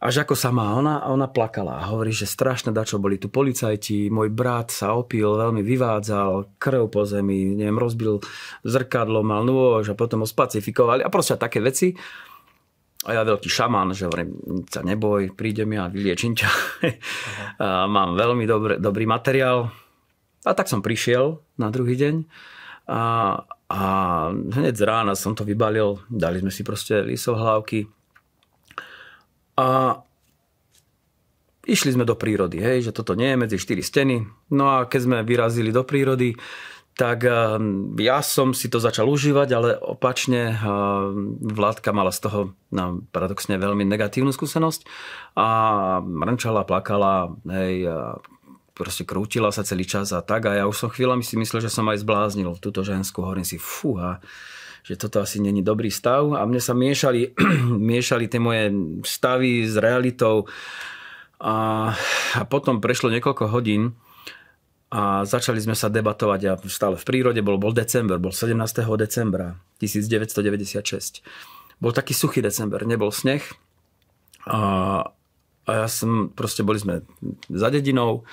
Až 0.00 0.24
ako 0.24 0.32
sama 0.32 0.72
ona, 0.80 1.04
ona 1.12 1.28
plakala 1.28 1.76
a 1.76 1.92
hovorí, 1.92 2.08
že 2.08 2.24
strašne 2.24 2.72
dačo 2.72 2.96
boli 2.96 3.20
tu 3.20 3.28
policajti, 3.28 4.08
môj 4.08 4.32
brat 4.32 4.72
sa 4.72 4.96
opil, 4.96 5.36
veľmi 5.36 5.60
vyvádzal, 5.60 6.56
krv 6.56 6.88
po 6.88 7.04
zemi, 7.04 7.52
neviem, 7.52 7.76
rozbil 7.76 8.16
zrkadlo, 8.64 9.20
mal 9.20 9.44
nôž 9.44 9.92
a 9.92 9.98
potom 10.00 10.24
ho 10.24 10.28
spacifikovali 10.28 11.04
a 11.04 11.12
proste 11.12 11.36
také 11.36 11.60
veci. 11.60 11.92
A 13.04 13.12
ja 13.12 13.28
veľký 13.28 13.48
šaman, 13.52 13.92
že 13.92 14.08
hovorím, 14.08 14.64
sa 14.72 14.80
neboj, 14.80 15.36
prídem 15.36 15.76
ja, 15.76 15.92
vyliečím 15.92 16.32
ťa. 16.32 16.48
a 17.64 17.84
mám 17.84 18.16
veľmi 18.16 18.48
dobrý, 18.48 18.74
dobrý 18.80 19.04
materiál. 19.04 19.68
A 20.48 20.56
tak 20.56 20.72
som 20.72 20.80
prišiel 20.80 21.44
na 21.60 21.68
druhý 21.68 22.00
deň. 22.00 22.24
A, 22.88 23.00
a 23.70 23.82
hneď 24.34 24.74
z 24.74 24.82
rána 24.82 25.14
som 25.14 25.38
to 25.38 25.46
vybalil, 25.46 26.02
dali 26.10 26.42
sme 26.42 26.50
si 26.50 26.66
proste 26.66 27.06
lisohlávky 27.06 27.86
a 29.54 30.00
išli 31.70 31.94
sme 31.94 32.02
do 32.02 32.18
prírody, 32.18 32.58
hej, 32.58 32.90
že 32.90 32.96
toto 32.96 33.14
nie 33.14 33.30
je 33.30 33.40
medzi 33.40 33.56
štyri 33.62 33.84
steny. 33.84 34.26
No 34.50 34.74
a 34.74 34.90
keď 34.90 35.00
sme 35.06 35.16
vyrazili 35.22 35.70
do 35.70 35.86
prírody, 35.86 36.34
tak 36.98 37.22
ehm, 37.24 37.94
ja 37.96 38.20
som 38.20 38.52
si 38.52 38.66
to 38.66 38.82
začal 38.82 39.06
užívať, 39.06 39.48
ale 39.54 39.68
opačne 39.78 40.52
ehm, 40.52 41.38
Vládka 41.40 41.94
mala 41.94 42.10
z 42.10 42.26
toho 42.26 42.40
no, 42.74 43.06
paradoxne 43.14 43.56
veľmi 43.56 43.86
negatívnu 43.86 44.34
skúsenosť 44.34 44.84
a 45.38 45.48
mrnčala, 46.02 46.66
plakala, 46.66 47.32
hej, 47.46 47.86
proste 48.80 49.04
krútila 49.04 49.52
sa 49.52 49.60
celý 49.60 49.84
čas 49.84 50.16
a 50.16 50.24
tak 50.24 50.48
a 50.48 50.56
ja 50.56 50.64
už 50.64 50.72
som 50.72 50.88
chvíľami 50.88 51.20
si 51.20 51.36
myslel, 51.36 51.60
že 51.60 51.68
som 51.68 51.84
aj 51.92 52.00
zbláznil 52.00 52.56
túto 52.64 52.80
žensku. 52.80 53.20
Hovorím 53.20 53.44
si, 53.44 53.60
fúha, 53.60 54.24
že 54.80 54.96
toto 54.96 55.20
asi 55.20 55.36
není 55.44 55.60
dobrý 55.60 55.92
stav 55.92 56.32
a 56.32 56.40
mne 56.48 56.64
sa 56.64 56.72
miešali, 56.72 57.36
miešali 57.92 58.24
tie 58.32 58.40
moje 58.40 58.72
stavy 59.04 59.68
s 59.68 59.76
realitou 59.76 60.48
a, 61.36 61.92
a 62.40 62.42
potom 62.48 62.80
prešlo 62.80 63.12
niekoľko 63.12 63.52
hodín 63.52 63.92
a 64.90 65.22
začali 65.28 65.60
sme 65.60 65.76
sa 65.76 65.92
debatovať 65.92 66.40
a 66.48 66.52
stále 66.66 66.96
v 66.96 67.04
prírode, 67.04 67.44
bol, 67.44 67.60
bol 67.60 67.76
december, 67.76 68.16
bol 68.16 68.32
17. 68.32 68.56
decembra 68.96 69.60
1996. 69.78 71.20
Bol 71.80 71.92
taký 71.92 72.16
suchý 72.16 72.40
december, 72.40 72.82
nebol 72.88 73.12
sneh 73.12 73.44
a, 74.48 74.58
a 75.68 75.70
ja 75.70 75.86
som, 75.86 76.32
proste 76.32 76.64
boli 76.64 76.80
sme 76.80 77.04
za 77.52 77.68
dedinou 77.68 78.24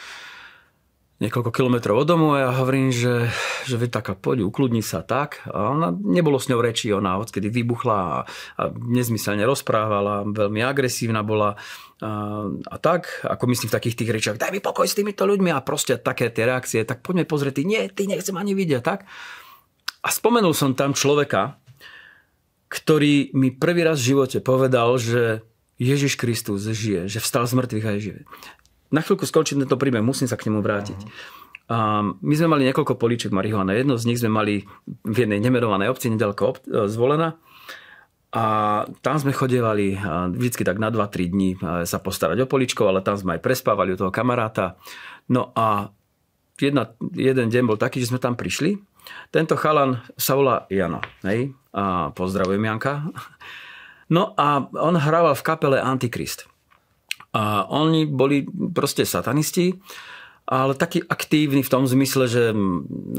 niekoľko 1.17 1.49
kilometrov 1.49 2.05
od 2.05 2.07
domu 2.07 2.27
a 2.37 2.45
ja 2.45 2.49
hovorím, 2.53 2.93
že, 2.93 3.33
že 3.65 3.75
veď 3.81 3.89
taká 4.01 4.13
poď, 4.13 4.45
ukludni 4.45 4.85
sa 4.85 5.01
tak. 5.01 5.41
A 5.49 5.73
ona, 5.73 5.89
nebolo 5.89 6.37
s 6.37 6.45
ňou 6.45 6.61
reči, 6.61 6.93
ona 6.93 7.17
odkedy 7.17 7.49
vybuchla 7.49 7.97
a, 7.97 8.17
a 8.29 8.63
nezmyselne 8.69 9.41
rozprávala, 9.41 10.29
veľmi 10.29 10.61
agresívna 10.61 11.25
bola 11.25 11.57
a, 11.97 12.09
a 12.45 12.75
tak, 12.77 13.25
ako 13.25 13.43
myslím 13.49 13.73
v 13.73 13.77
takých 13.81 13.97
tých 13.97 14.13
rečiach, 14.13 14.37
daj 14.37 14.53
mi 14.53 14.61
pokoj 14.61 14.85
s 14.85 14.93
týmito 14.93 15.25
ľuďmi 15.25 15.49
a 15.49 15.65
proste 15.65 15.97
také 15.97 16.29
tie 16.29 16.45
reakcie, 16.45 16.85
tak 16.85 17.01
poďme 17.01 17.25
pozrieť, 17.25 17.57
ty 17.57 17.63
nie, 17.65 17.81
ty 17.89 18.05
nechcem 18.05 18.37
ani 18.37 18.53
vidieť, 18.53 18.81
tak. 18.85 19.09
A 20.05 20.13
spomenul 20.13 20.53
som 20.53 20.77
tam 20.77 20.93
človeka, 20.93 21.57
ktorý 22.69 23.33
mi 23.33 23.49
prvý 23.49 23.81
raz 23.81 23.97
v 23.97 24.13
živote 24.13 24.37
povedal, 24.45 25.01
že 25.01 25.41
Ježiš 25.81 26.17
Kristus 26.17 26.69
žije, 26.69 27.09
že 27.09 27.17
vstal 27.17 27.49
z 27.49 27.57
mŕtvych 27.57 27.85
a 27.85 27.91
je 27.97 27.99
živý 28.01 28.23
na 28.91 28.99
chvíľku 29.03 29.27
skončím 29.27 29.63
tento 29.63 29.75
príbeh, 29.75 30.03
musím 30.03 30.29
sa 30.29 30.39
k 30.39 30.47
nemu 30.51 30.59
vrátiť. 30.63 30.99
A 31.67 31.99
my 32.03 32.33
sme 32.39 32.47
mali 32.47 32.63
niekoľko 32.71 32.95
políček 32.95 33.35
marihuana. 33.35 33.75
Jedno 33.75 33.99
z 33.99 34.07
nich 34.07 34.23
sme 34.23 34.31
mali 34.31 34.63
v 35.03 35.17
jednej 35.27 35.43
nemenovanej 35.43 35.91
obci, 35.91 36.07
nedaleko 36.07 36.43
ob- 36.55 36.63
e, 36.63 36.87
zvolená. 36.87 37.35
A 38.31 38.43
tam 38.99 39.15
sme 39.17 39.31
chodievali 39.31 39.95
vždycky 40.35 40.67
tak 40.67 40.83
na 40.83 40.91
2-3 40.91 41.31
dní 41.31 41.55
sa 41.87 41.97
postarať 41.97 42.43
o 42.43 42.51
poličkov, 42.51 42.91
ale 42.91 42.99
tam 42.99 43.15
sme 43.15 43.39
aj 43.39 43.41
prespávali 43.41 43.95
u 43.95 43.99
toho 43.99 44.11
kamaráta. 44.11 44.75
No 45.31 45.55
a 45.55 45.95
jedna, 46.59 46.91
jeden 47.15 47.47
deň 47.47 47.63
bol 47.63 47.79
taký, 47.79 48.03
že 48.03 48.11
sme 48.11 48.19
tam 48.19 48.35
prišli. 48.35 48.77
Tento 49.31 49.55
chalan 49.55 50.03
sa 50.19 50.35
volá 50.35 50.67
Jano. 50.67 50.99
Hej? 51.23 51.55
A 51.71 52.11
pozdravujem 52.11 52.59
Janka. 52.67 53.07
No 54.11 54.35
a 54.35 54.67
on 54.75 54.95
hrával 54.99 55.35
v 55.35 55.45
kapele 55.47 55.77
Antikrist. 55.79 56.47
A 57.35 57.67
oni 57.67 58.07
boli 58.07 58.47
proste 58.71 59.03
satanisti 59.03 59.75
ale 60.47 60.79
taký 60.79 61.03
aktívny 61.03 61.59
v 61.59 61.67
tom 61.67 61.83
zmysle, 61.83 62.23
že 62.31 62.55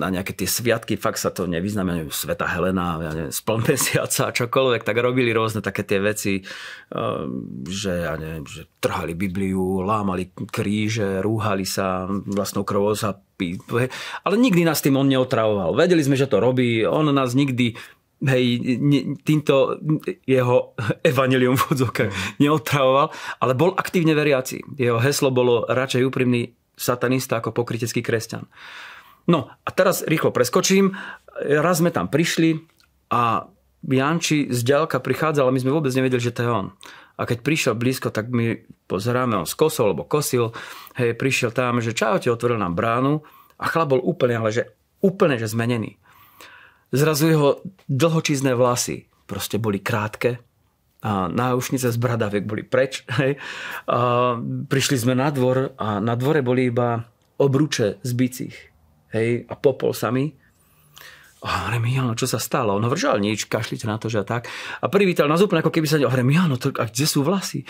na 0.00 0.08
nejaké 0.08 0.32
tie 0.32 0.48
sviatky 0.48 0.96
fakt 0.96 1.20
sa 1.20 1.28
to 1.28 1.44
nevyznamenujú. 1.44 2.08
Sveta 2.08 2.48
Helena, 2.48 2.96
ja 3.04 3.12
neviem, 3.12 3.36
spln 3.36 3.68
mesiaca, 3.68 4.32
čokoľvek, 4.32 4.80
tak 4.80 4.96
robili 4.96 5.28
rôzne 5.36 5.60
také 5.60 5.84
tie 5.84 6.00
veci, 6.00 6.40
ehm, 6.40 7.68
že, 7.68 8.08
ja 8.08 8.16
neviem, 8.16 8.48
že 8.48 8.64
trhali 8.80 9.12
Bibliu, 9.12 9.84
lámali 9.84 10.32
kríže, 10.32 11.20
rúhali 11.20 11.68
sa, 11.68 12.08
vlastnou 12.08 12.64
krvou 12.64 12.96
sa 12.96 13.12
pí. 13.12 13.60
Ale 14.24 14.40
nikdy 14.40 14.64
nás 14.64 14.80
tým 14.80 14.96
on 14.96 15.04
neotravoval. 15.04 15.76
Vedeli 15.76 16.00
sme, 16.00 16.16
že 16.16 16.32
to 16.32 16.40
robí, 16.40 16.88
on 16.88 17.12
nás 17.12 17.36
nikdy 17.36 17.76
hej, 18.22 18.44
týmto 19.22 19.78
jeho 20.26 20.74
evanelium 21.06 21.54
v 21.54 21.66
odzokách 21.74 22.10
neotravoval, 22.42 23.14
ale 23.38 23.52
bol 23.54 23.74
aktívne 23.78 24.14
veriaci. 24.14 24.62
Jeho 24.74 24.98
heslo 24.98 25.30
bolo 25.30 25.66
radšej 25.68 26.02
úprimný 26.06 26.54
satanista 26.78 27.38
ako 27.38 27.54
pokrytecký 27.54 28.02
kresťan. 28.02 28.46
No 29.28 29.50
a 29.50 29.68
teraz 29.70 30.06
rýchlo 30.06 30.32
preskočím. 30.32 30.96
Raz 31.38 31.84
sme 31.84 31.92
tam 31.92 32.08
prišli 32.08 32.58
a 33.12 33.44
Janči 33.84 34.50
z 34.50 34.60
ďalka 34.66 34.98
prichádzal 34.98 35.46
a 35.46 35.54
my 35.54 35.60
sme 35.60 35.74
vôbec 35.74 35.92
nevedeli, 35.94 36.18
že 36.18 36.34
to 36.34 36.42
je 36.42 36.50
on. 36.50 36.66
A 37.18 37.26
keď 37.26 37.42
prišiel 37.42 37.74
blízko, 37.74 38.14
tak 38.14 38.30
my 38.30 38.62
pozeráme, 38.86 39.34
on 39.34 39.46
skosol, 39.46 39.90
alebo 39.90 40.06
kosil. 40.06 40.54
Hej, 40.94 41.18
prišiel 41.18 41.50
tam, 41.50 41.82
že 41.82 41.94
čaute, 41.94 42.30
otvoril 42.30 42.62
nám 42.62 42.78
bránu 42.78 43.26
a 43.58 43.64
chlap 43.66 43.90
bol 43.90 44.02
úplne, 44.02 44.38
ale 44.38 44.54
že 44.54 44.70
úplne, 45.02 45.34
že 45.34 45.50
zmenený. 45.50 45.98
Zrazu 46.88 47.28
jeho 47.28 47.48
dlhočízne 47.88 48.56
vlasy 48.56 49.08
proste 49.28 49.60
boli 49.60 49.78
krátke, 49.78 50.40
a 50.98 51.30
náušnice 51.30 51.94
z 51.94 51.98
bradaviek 51.98 52.42
boli 52.42 52.66
preč. 52.66 53.06
Hej. 53.22 53.38
A 53.86 54.34
prišli 54.66 54.98
sme 54.98 55.14
na 55.14 55.30
dvor 55.30 55.78
a 55.78 56.02
na 56.02 56.18
dvore 56.18 56.42
boli 56.42 56.74
iba 56.74 57.06
obruče 57.38 58.02
z 58.02 58.10
bicích. 58.18 58.56
Hej, 59.14 59.46
a 59.46 59.54
popol 59.54 59.94
sami. 59.94 60.34
A 61.38 61.70
hovorím, 61.70 61.94
Jano, 61.94 62.18
čo 62.18 62.26
sa 62.26 62.42
stalo? 62.42 62.74
On 62.74 62.82
hovorí, 62.82 62.98
nič, 63.22 63.46
kašlite 63.46 63.86
na 63.86 63.94
to, 63.94 64.10
že 64.10 64.26
tak. 64.26 64.50
A 64.82 64.90
privítal 64.90 65.30
nás 65.30 65.38
úplne 65.38 65.62
ako 65.62 65.70
keby 65.70 65.86
sa... 65.86 66.02
Hovorím, 66.02 66.34
Jano, 66.34 66.58
to, 66.58 66.74
a 66.74 66.90
kde 66.90 67.06
sú 67.06 67.22
vlasy? 67.22 67.62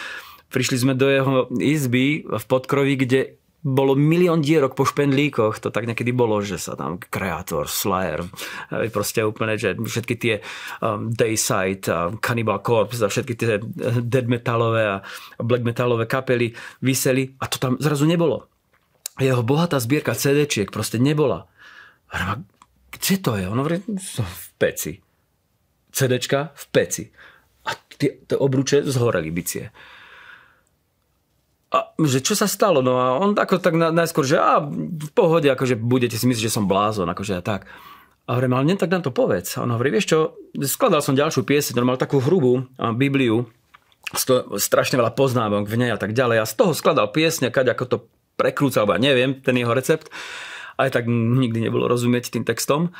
Prišli 0.48 0.88
sme 0.88 0.96
do 0.96 1.04
jeho 1.04 1.52
izby 1.60 2.24
v 2.24 2.44
podkrovi, 2.48 2.96
kde 2.96 3.37
bolo 3.58 3.98
milión 3.98 4.38
dierok 4.38 4.78
po 4.78 4.86
špendlíkoch, 4.86 5.58
to 5.58 5.74
tak 5.74 5.90
niekedy 5.90 6.14
bolo, 6.14 6.38
že 6.38 6.62
sa 6.62 6.78
tam 6.78 7.02
Creator, 7.02 7.66
Slayer, 7.66 8.22
proste 8.94 9.26
úplne, 9.26 9.58
že 9.58 9.74
všetky 9.74 10.14
tie 10.14 10.34
um, 10.78 11.10
Dayside, 11.10 11.82
uh, 11.90 12.14
Cannibal 12.22 12.62
Corpse 12.62 13.02
a 13.02 13.10
všetky 13.10 13.34
tie 13.34 13.58
dead 13.98 14.30
metalové 14.30 14.84
a 14.86 14.96
black 15.42 15.66
metalové 15.66 16.06
kapely 16.06 16.54
vyseli 16.86 17.34
a 17.42 17.50
to 17.50 17.58
tam 17.58 17.74
zrazu 17.82 18.06
nebolo. 18.06 18.46
Jeho 19.18 19.42
bohatá 19.42 19.82
zbierka 19.82 20.14
CD-čiek 20.14 20.70
proste 20.70 21.02
nebola. 21.02 21.50
A 22.14 22.38
kde 22.94 23.14
to 23.18 23.34
je? 23.34 23.50
On 23.50 23.58
hovorí, 23.58 23.82
v 23.82 24.46
peci. 24.54 25.02
CDčka 25.90 26.54
v 26.54 26.64
peci. 26.70 27.04
A 27.66 27.74
tie, 27.74 28.22
tie 28.22 28.38
obruče 28.38 28.86
zhoreli 28.86 29.34
bicie. 29.34 29.74
A 31.68 31.92
že 32.00 32.24
čo 32.24 32.32
sa 32.32 32.48
stalo? 32.48 32.80
No 32.80 32.96
a 32.96 33.20
on 33.20 33.36
ako 33.36 33.60
tak 33.60 33.76
najskôr, 33.76 34.24
že 34.24 34.40
a, 34.40 34.64
v 34.64 35.10
pohode, 35.12 35.52
akože 35.52 35.76
budete 35.76 36.16
si 36.16 36.24
myslieť, 36.24 36.48
že 36.48 36.56
som 36.56 36.64
blázon, 36.64 37.08
akože 37.12 37.36
a 37.36 37.42
tak. 37.44 37.68
A 38.28 38.36
hovorím, 38.36 38.56
ale 38.56 38.76
tak 38.76 38.92
nám 38.92 39.04
to 39.04 39.12
povedz. 39.12 39.56
A 39.56 39.64
on 39.64 39.72
hovorí, 39.72 39.92
vieš 39.92 40.12
čo, 40.12 40.18
skladal 40.64 41.00
som 41.00 41.16
ďalšiu 41.16 41.44
pieseň, 41.44 41.80
on 41.80 41.88
mal 41.88 42.00
takú 42.00 42.20
hrubú 42.20 42.68
Bibliu, 42.76 43.48
sto, 44.12 44.56
strašne 44.56 45.00
veľa 45.00 45.16
poznámok 45.16 45.68
v 45.68 45.76
nej 45.80 45.90
a 45.92 46.00
tak 46.00 46.16
ďalej. 46.16 46.44
A 46.44 46.48
z 46.48 46.56
toho 46.56 46.72
skladal 46.72 47.12
piesne, 47.12 47.52
kať 47.52 47.72
ako 47.72 47.84
to 47.88 47.96
prekrúcal, 48.36 48.88
ja 48.88 49.00
neviem, 49.00 49.40
ten 49.40 49.56
jeho 49.56 49.72
recept. 49.72 50.12
Aj 50.78 50.88
tak 50.88 51.08
nikdy 51.08 51.68
nebolo 51.68 51.88
rozumieť 51.90 52.32
tým 52.32 52.44
textom. 52.44 52.92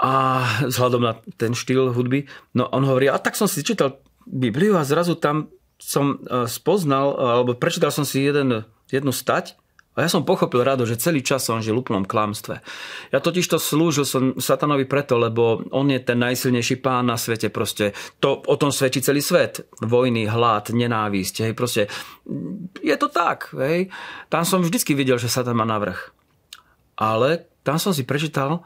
A 0.00 0.42
vzhľadom 0.66 1.00
na 1.04 1.20
ten 1.38 1.54
štýl 1.54 1.94
hudby. 1.94 2.26
No 2.56 2.66
on 2.72 2.84
hovorí, 2.88 3.12
a 3.12 3.20
tak 3.20 3.38
som 3.38 3.46
si 3.46 3.62
čítal 3.62 4.02
Bibliu 4.24 4.74
a 4.80 4.88
zrazu 4.88 5.20
tam 5.20 5.52
som 5.82 6.22
e, 6.22 6.46
spoznal, 6.46 7.18
alebo 7.18 7.58
prečítal 7.58 7.90
som 7.90 8.06
si 8.06 8.22
jeden, 8.22 8.62
jednu 8.86 9.10
stať 9.10 9.58
a 9.92 10.00
ja 10.00 10.08
som 10.08 10.24
pochopil 10.24 10.64
rado, 10.64 10.88
že 10.88 10.96
celý 10.96 11.20
čas 11.20 11.44
som 11.44 11.60
žil 11.60 11.76
v 11.76 11.84
úplnom 11.84 12.08
klamstve. 12.08 12.64
Ja 13.12 13.20
totiž 13.20 13.44
to 13.44 13.60
slúžil 13.60 14.08
som 14.08 14.40
satanovi 14.40 14.88
preto, 14.88 15.20
lebo 15.20 15.68
on 15.68 15.92
je 15.92 16.00
ten 16.00 16.16
najsilnejší 16.16 16.80
pán 16.80 17.12
na 17.12 17.20
svete. 17.20 17.52
Proste 17.52 17.92
to, 18.16 18.40
o 18.40 18.56
tom 18.56 18.72
svedčí 18.72 19.04
celý 19.04 19.20
svet. 19.20 19.68
Vojny, 19.84 20.24
hlad, 20.24 20.72
nenávisť. 20.72 21.44
Hej, 21.44 21.52
proste, 21.52 21.92
je 22.80 22.96
to 22.96 23.12
tak. 23.12 23.52
Hej. 23.52 23.92
Tam 24.32 24.48
som 24.48 24.64
vždycky 24.64 24.96
videl, 24.96 25.20
že 25.20 25.28
satan 25.28 25.60
má 25.60 25.68
navrh. 25.68 26.00
Ale 26.96 27.44
tam 27.60 27.76
som 27.76 27.92
si 27.92 28.08
prečítal, 28.08 28.64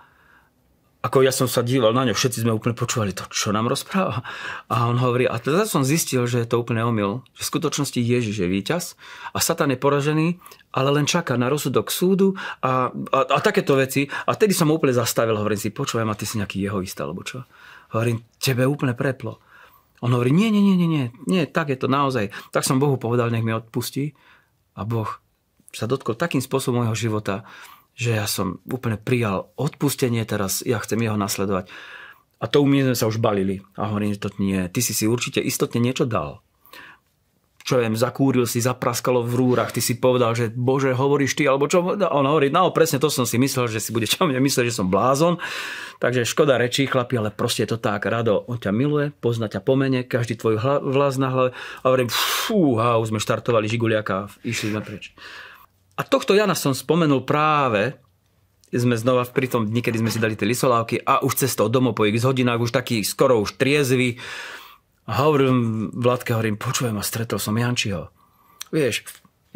ako 1.06 1.22
ja 1.22 1.30
som 1.30 1.46
sa 1.46 1.62
díval 1.62 1.94
na 1.94 2.02
ňo, 2.02 2.18
všetci 2.18 2.42
sme 2.42 2.50
úplne 2.50 2.74
počúvali 2.74 3.14
to, 3.14 3.22
čo 3.30 3.54
nám 3.54 3.70
rozpráva. 3.70 4.26
A 4.66 4.90
on 4.90 4.98
hovorí, 4.98 5.30
a 5.30 5.38
teda 5.38 5.62
som 5.62 5.86
zistil, 5.86 6.26
že 6.26 6.42
je 6.42 6.50
to 6.50 6.58
úplne 6.58 6.82
omyl, 6.82 7.22
že 7.38 7.46
v 7.46 7.50
skutočnosti 7.54 8.00
Ježiš 8.02 8.42
je 8.42 8.48
víťaz 8.50 8.98
a 9.30 9.38
Satan 9.38 9.70
je 9.70 9.78
poražený, 9.78 10.42
ale 10.74 10.88
len 10.90 11.06
čaká 11.06 11.38
na 11.38 11.46
rozsudok 11.46 11.94
súdu 11.94 12.34
a, 12.58 12.90
a, 12.90 13.18
a 13.22 13.38
takéto 13.38 13.78
veci. 13.78 14.10
A 14.26 14.34
vtedy 14.34 14.50
som 14.50 14.66
úplne 14.74 14.98
zastavil, 14.98 15.38
hovorím 15.38 15.62
si, 15.62 15.70
počúvaj 15.70 16.02
ma, 16.02 16.18
ty 16.18 16.26
si 16.26 16.42
nejaký 16.42 16.58
jehoista, 16.58 17.06
alebo 17.06 17.22
čo? 17.22 17.46
Hovorím, 17.94 18.26
tebe 18.42 18.66
úplne 18.66 18.98
preplo. 18.98 19.38
On 20.02 20.10
hovorí, 20.10 20.34
nie, 20.34 20.50
nie, 20.50 20.60
nie, 20.60 20.74
nie, 20.74 20.90
nie, 20.90 21.06
nie, 21.30 21.42
tak 21.46 21.70
je 21.70 21.78
to 21.78 21.86
naozaj. 21.86 22.34
Tak 22.50 22.66
som 22.66 22.82
Bohu 22.82 22.98
povedal, 22.98 23.30
nech 23.30 23.46
mi 23.46 23.54
odpustí. 23.54 24.18
A 24.76 24.82
Boh 24.82 25.08
sa 25.70 25.86
dotkol 25.88 26.18
takým 26.18 26.42
spôsobom 26.42 26.84
môjho 26.84 27.08
života, 27.08 27.46
že 27.96 28.12
ja 28.12 28.28
som 28.28 28.60
úplne 28.68 29.00
prijal 29.00 29.48
odpustenie, 29.56 30.20
teraz 30.28 30.60
ja 30.60 30.76
chcem 30.84 31.00
jeho 31.00 31.16
nasledovať. 31.16 31.72
A 32.36 32.44
to 32.44 32.68
mňa 32.68 32.92
sme 32.92 32.96
sa 33.00 33.08
už 33.08 33.16
balili. 33.16 33.64
A 33.80 33.88
hovorím, 33.88 34.12
to 34.20 34.28
nie, 34.36 34.68
ty 34.68 34.84
si 34.84 34.92
si 34.92 35.08
určite 35.08 35.40
istotne 35.40 35.80
niečo 35.80 36.04
dal. 36.04 36.44
Čo 37.66 37.82
viem, 37.82 37.98
zakúril 37.98 38.46
si, 38.46 38.62
zapraskalo 38.62 39.26
v 39.26 39.42
rúrach, 39.42 39.74
ty 39.74 39.82
si 39.82 39.98
povedal, 39.98 40.38
že 40.38 40.54
bože, 40.54 40.94
hovoríš 40.94 41.34
ty, 41.34 41.50
alebo 41.50 41.66
čo? 41.66 41.82
On 41.82 42.22
hovorí, 42.22 42.46
no 42.46 42.70
presne 42.70 43.02
to 43.02 43.10
som 43.10 43.26
si 43.26 43.42
myslel, 43.42 43.66
že 43.66 43.82
si 43.82 43.90
bude 43.90 44.06
čo 44.06 44.22
mňa 44.22 44.38
myslieť, 44.38 44.70
že 44.70 44.78
som 44.78 44.86
blázon. 44.86 45.42
Takže 45.98 46.28
škoda 46.28 46.60
rečí, 46.60 46.86
chlapi, 46.86 47.18
ale 47.18 47.34
proste 47.34 47.66
je 47.66 47.74
to 47.74 47.82
tak. 47.82 48.06
Rado, 48.06 48.46
on 48.46 48.60
ťa 48.60 48.70
miluje, 48.70 49.10
pozná 49.18 49.50
ťa 49.50 49.64
pomene, 49.66 50.06
každý 50.06 50.38
tvoj 50.38 50.62
vlas 50.84 51.18
na 51.18 51.32
hlave. 51.32 51.50
A 51.82 51.84
hovorím, 51.90 52.12
fú, 52.12 52.78
už 52.78 53.10
sme 53.10 53.18
štartovali 53.18 53.66
Žiguliaka, 53.66 54.30
išli 54.46 54.70
sme 54.70 54.84
preč. 54.84 55.10
A 55.96 56.04
tohto 56.04 56.36
Jana 56.36 56.52
som 56.52 56.76
spomenul 56.76 57.24
práve, 57.24 57.96
sme 58.68 58.98
znova 58.98 59.24
pri 59.24 59.48
tom 59.48 59.64
dni, 59.64 59.80
kedy 59.80 60.04
sme 60.04 60.12
si 60.12 60.20
dali 60.20 60.36
tie 60.36 60.44
lisolávky 60.44 61.00
a 61.00 61.24
už 61.24 61.46
cestou 61.46 61.72
domov 61.72 61.96
po 61.96 62.04
x 62.04 62.28
hodinách, 62.28 62.60
už 62.60 62.76
taký 62.76 63.00
skoro 63.00 63.40
už 63.40 63.56
triezvy. 63.56 64.20
A 65.08 65.24
hovorím 65.24 65.88
Vladke, 65.96 66.36
hovorím, 66.36 66.60
počujem 66.60 66.98
a 66.98 67.06
stretol 67.06 67.40
som 67.40 67.56
Jančiho. 67.56 68.12
Vieš, 68.74 69.06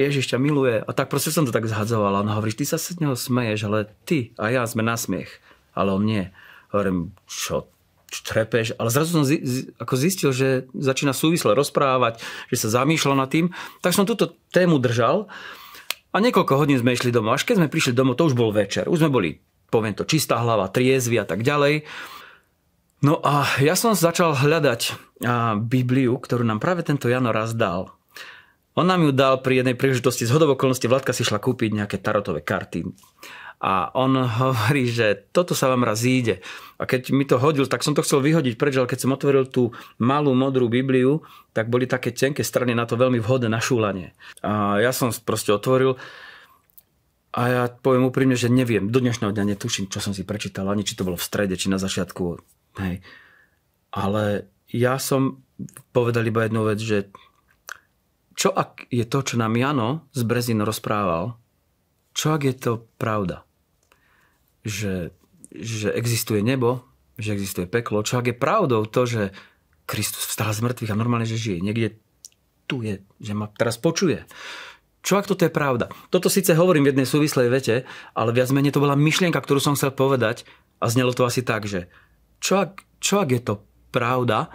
Ježiš 0.01 0.33
ťa 0.33 0.39
miluje. 0.41 0.81
A 0.81 0.91
tak 0.97 1.13
proste 1.13 1.35
som 1.35 1.45
to 1.45 1.53
tak 1.53 1.69
zhadzoval. 1.69 2.17
A 2.17 2.23
on 2.25 2.33
hovorí, 2.33 2.57
ty 2.57 2.65
sa 2.65 2.81
z 2.81 2.97
neho 3.03 3.13
smeješ, 3.19 3.61
ale 3.69 3.91
ty 4.09 4.33
a 4.41 4.49
ja 4.49 4.65
sme 4.65 4.81
na 4.81 4.97
smiech. 4.97 5.29
Ale 5.77 5.93
on 5.93 6.07
nie. 6.07 6.33
Hovorím, 6.73 7.13
čo, 7.29 7.69
trepeš, 8.11 8.75
ale 8.75 8.91
zrazu 8.91 9.11
som 9.15 9.25
zi, 9.27 9.39
ako 9.79 9.95
zistil, 9.95 10.31
že 10.35 10.67
začína 10.75 11.15
súvisle 11.15 11.55
rozprávať, 11.55 12.19
že 12.51 12.57
sa 12.59 12.83
zamýšľal 12.83 13.15
nad 13.15 13.31
tým, 13.31 13.55
tak 13.79 13.95
som 13.95 14.03
túto 14.03 14.35
tému 14.51 14.83
držal 14.83 15.31
a 16.11 16.17
niekoľko 16.19 16.59
hodín 16.59 16.79
sme 16.83 16.99
išli 16.99 17.15
domov. 17.15 17.39
Až 17.39 17.47
keď 17.47 17.63
sme 17.63 17.73
prišli 17.73 17.95
domov, 17.95 18.19
to 18.19 18.27
už 18.27 18.35
bol 18.35 18.51
večer. 18.51 18.91
Už 18.91 19.07
sme 19.07 19.15
boli, 19.15 19.39
poviem 19.71 19.95
to, 19.95 20.03
čistá 20.03 20.43
hlava, 20.43 20.67
triezvy 20.71 21.23
a 21.23 21.27
tak 21.27 21.47
ďalej. 21.47 21.87
No 23.01 23.23
a 23.23 23.47
ja 23.63 23.79
som 23.79 23.95
začal 23.97 24.37
hľadať 24.37 24.99
Bibliu, 25.65 26.19
ktorú 26.21 26.45
nám 26.45 26.59
práve 26.59 26.83
tento 26.85 27.09
Jano 27.09 27.31
raz 27.31 27.55
dal. 27.55 27.95
On 28.79 28.87
nám 28.87 29.03
ju 29.03 29.11
dal 29.11 29.43
pri 29.43 29.63
jednej 29.63 29.75
príležitosti 29.75 30.27
z 30.27 30.35
hodovokolnosti. 30.35 30.87
Vladka 30.87 31.11
si 31.11 31.27
šla 31.27 31.43
kúpiť 31.43 31.75
nejaké 31.75 31.99
tarotové 31.99 32.45
karty. 32.45 32.87
A 33.61 33.93
on 33.93 34.17
hovorí, 34.41 34.89
že 34.89 35.29
toto 35.35 35.53
sa 35.53 35.69
vám 35.69 35.85
raz 35.85 36.07
ide. 36.07 36.41
A 36.81 36.89
keď 36.89 37.13
mi 37.13 37.29
to 37.29 37.37
hodil, 37.37 37.69
tak 37.69 37.85
som 37.85 37.93
to 37.93 38.07
chcel 38.07 38.25
vyhodiť 38.25 38.57
preč, 38.57 38.79
ale 38.79 38.89
keď 38.89 38.99
som 39.05 39.15
otvoril 39.15 39.45
tú 39.51 39.75
malú 40.01 40.33
modrú 40.33 40.71
Bibliu, 40.71 41.27
tak 41.53 41.69
boli 41.69 41.85
také 41.85 42.15
tenké 42.15 42.47
strany 42.47 42.73
na 42.73 42.89
to 42.89 42.97
veľmi 42.97 43.21
vhodné 43.21 43.53
na 43.53 43.61
šúlanie. 43.61 44.17
A 44.41 44.81
ja 44.81 44.95
som 44.95 45.13
proste 45.13 45.53
otvoril 45.53 46.01
a 47.31 47.41
ja 47.47 47.63
poviem 47.71 48.11
úprimne, 48.11 48.35
že 48.35 48.51
neviem, 48.51 48.91
do 48.91 48.99
dnešného 48.99 49.31
dňa 49.31 49.55
netuším, 49.55 49.87
čo 49.87 50.03
som 50.03 50.11
si 50.11 50.27
prečítal, 50.27 50.67
ani 50.67 50.83
či 50.83 50.99
to 50.99 51.07
bolo 51.07 51.15
v 51.15 51.23
strede, 51.23 51.55
či 51.55 51.71
na 51.71 51.79
začiatku. 51.79 52.43
Hej. 52.83 53.07
Ale 53.95 54.51
ja 54.67 54.99
som 54.99 55.47
povedal 55.95 56.27
iba 56.27 56.43
jednu 56.43 56.67
vec, 56.67 56.83
že 56.83 57.07
čo 58.41 58.49
ak 58.57 58.89
je 58.89 59.05
to, 59.05 59.21
čo 59.21 59.37
nám 59.37 59.53
Jano 59.53 60.09
z 60.17 60.25
Brezín 60.25 60.65
rozprával, 60.65 61.37
čo 62.17 62.33
ak 62.33 62.49
je 62.49 62.55
to 62.57 62.73
pravda? 62.97 63.45
že, 64.65 65.17
že 65.53 65.89
existuje 65.93 66.45
nebo, 66.45 66.85
že 67.17 67.37
existuje 67.37 67.69
peklo, 67.69 68.05
čo 68.05 68.21
ak 68.21 68.33
je 68.33 68.37
pravdou 68.37 68.85
to, 68.89 69.05
že 69.09 69.23
Kristus 69.89 70.29
vstal 70.29 70.53
z 70.55 70.63
mŕtvych 70.63 70.93
a 70.95 71.01
normálne, 71.01 71.27
že 71.27 71.41
žije. 71.41 71.65
Niekde 71.65 71.99
tu 72.71 72.87
je, 72.87 73.03
že 73.19 73.33
ma 73.35 73.51
teraz 73.51 73.77
počuje. 73.81 74.23
Čo 75.01 75.19
ak 75.19 75.27
toto 75.27 75.43
je 75.49 75.53
pravda? 75.53 75.91
Toto 76.13 76.31
síce 76.31 76.53
hovorím 76.55 76.87
v 76.87 76.91
jednej 76.95 77.09
súvislej 77.09 77.49
vete, 77.51 77.89
ale 78.13 78.37
viac 78.37 78.53
menej 78.53 78.77
to 78.77 78.85
bola 78.85 78.95
myšlienka, 78.95 79.41
ktorú 79.41 79.59
som 79.59 79.75
chcel 79.75 79.97
povedať 79.97 80.45
a 80.79 80.93
znelo 80.93 81.17
to 81.17 81.27
asi 81.27 81.41
tak, 81.41 81.67
že 81.67 81.89
čo 82.39 82.63
ak, 82.63 82.85
čo 83.01 83.25
ak 83.25 83.29
je 83.33 83.41
to 83.43 83.55
pravda, 83.91 84.53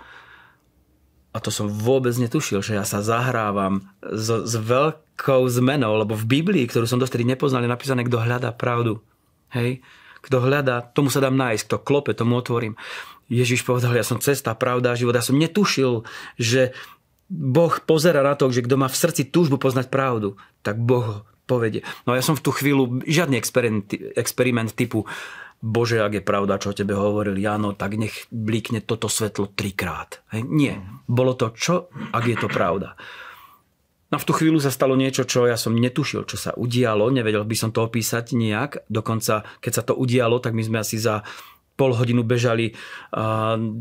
a 1.36 1.38
to 1.43 1.52
som 1.52 1.67
vôbec 1.67 2.15
netušil, 2.15 2.63
že 2.63 2.80
ja 2.80 2.88
sa 2.88 3.04
zahrávam 3.04 3.84
s, 4.00 4.32
s 4.32 4.56
veľkou 4.56 5.43
zmenou, 5.52 6.00
lebo 6.00 6.15
v 6.15 6.39
Biblii, 6.39 6.63
ktorú 6.63 6.88
som 6.88 6.95
dostali 6.95 7.28
nepoznal, 7.28 7.67
je 7.67 7.76
napísané, 7.76 8.08
kto 8.08 8.24
hľadá 8.24 8.56
pravdu. 8.56 9.04
Hej? 9.52 9.84
Kto 10.24 10.39
hľadá, 10.39 10.80
tomu 10.95 11.12
sa 11.12 11.19
dám 11.19 11.36
nájsť, 11.36 11.67
kto 11.67 11.78
klope, 11.84 12.15
tomu 12.15 12.39
otvorím. 12.39 12.80
Ježiš 13.28 13.67
povedal, 13.67 13.91
ja 14.00 14.08
som 14.08 14.24
cesta, 14.24 14.56
pravda 14.56 14.95
a 14.95 14.98
život. 14.98 15.12
Ja 15.12 15.26
som 15.26 15.36
netušil, 15.36 16.08
že 16.39 16.71
Boh 17.28 17.74
pozera 17.84 18.24
na 18.24 18.39
to, 18.39 18.48
že 18.48 18.63
kto 18.63 18.80
má 18.80 18.88
v 18.88 18.95
srdci 18.95 19.28
túžbu 19.28 19.60
poznať 19.60 19.91
pravdu, 19.91 20.39
tak 20.63 20.80
Boh 20.80 21.28
povedie. 21.52 21.84
No 22.08 22.15
ja 22.15 22.24
som 22.24 22.39
v 22.39 22.43
tú 22.48 22.56
chvíľu 22.56 23.04
žiadny 23.04 23.36
experiment, 23.36 23.91
experiment 24.15 24.71
typu 24.71 25.04
Bože, 25.65 25.97
ak 25.97 26.21
je 26.21 26.23
pravda, 26.23 26.62
čo 26.62 26.69
o 26.69 26.78
tebe 26.78 26.93
hovoril 26.93 27.41
Jano, 27.41 27.73
tak 27.73 27.97
nech 27.97 28.30
blíkne 28.30 28.86
toto 28.86 29.10
svetlo 29.10 29.49
trikrát. 29.49 30.21
Hej? 30.30 30.45
Nie. 30.45 30.78
Bolo 31.10 31.34
to 31.34 31.49
čo, 31.58 31.89
ak 32.13 32.23
je 32.30 32.38
to 32.38 32.45
pravda. 32.45 32.93
No 34.13 34.21
v 34.21 34.28
tú 34.30 34.38
chvíľu 34.38 34.62
sa 34.62 34.69
stalo 34.69 34.93
niečo, 34.93 35.25
čo 35.25 35.49
ja 35.49 35.58
som 35.58 35.73
netušil, 35.73 36.30
čo 36.30 36.38
sa 36.38 36.54
udialo. 36.54 37.10
Nevedel 37.10 37.41
by 37.49 37.58
som 37.58 37.73
to 37.73 37.82
opísať 37.82 38.38
nejak. 38.38 38.86
Dokonca, 38.93 39.41
keď 39.58 39.71
sa 39.73 39.82
to 39.82 39.97
udialo, 39.97 40.38
tak 40.38 40.54
my 40.54 40.62
sme 40.62 40.78
asi 40.86 41.01
za 41.01 41.25
pol 41.75 41.91
hodinu 41.97 42.21
bežali 42.21 42.78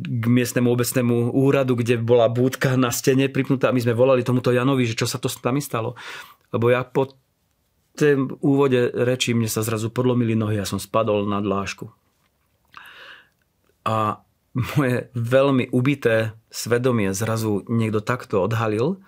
k 0.00 0.24
miestnemu 0.24 0.66
obecnému 0.72 1.36
úradu, 1.36 1.76
kde 1.76 2.00
bola 2.00 2.32
búdka 2.32 2.80
na 2.80 2.88
stene 2.90 3.28
pripnutá 3.28 3.70
a 3.70 3.76
my 3.76 3.84
sme 3.84 3.92
volali 3.92 4.24
tomuto 4.24 4.50
Janovi, 4.50 4.88
že 4.88 4.98
čo 4.98 5.06
sa 5.06 5.20
to 5.20 5.28
tam 5.28 5.60
stalo. 5.60 5.94
Lebo 6.50 6.72
ja 6.72 6.82
po 6.82 7.12
tom 7.94 8.34
úvode 8.42 8.90
reči 8.90 9.34
mne 9.34 9.46
sa 9.46 9.62
zrazu 9.62 9.90
podlomili 9.90 10.34
nohy 10.34 10.58
a 10.58 10.66
som 10.66 10.82
spadol 10.82 11.26
na 11.26 11.38
dlášku. 11.38 11.90
A 13.86 14.18
moje 14.54 15.10
veľmi 15.14 15.70
ubité 15.74 16.34
svedomie 16.50 17.10
zrazu 17.10 17.66
niekto 17.66 18.02
takto 18.02 18.42
odhalil 18.42 19.02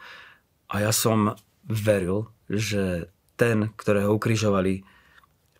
a 0.66 0.83
ja 0.83 0.90
som 0.90 1.38
veril, 1.66 2.31
že 2.51 3.11
ten, 3.38 3.70
ktorého 3.75 4.14
ukrižovali, 4.14 4.83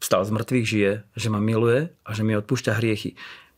vstal 0.03 0.23
z 0.27 0.31
mŕtvych, 0.35 0.67
žije, 0.67 0.93
že 1.15 1.29
ma 1.31 1.39
miluje 1.39 1.91
a 2.03 2.11
že 2.15 2.23
mi 2.27 2.35
odpúšťa 2.35 2.79
hriechy 2.79 3.15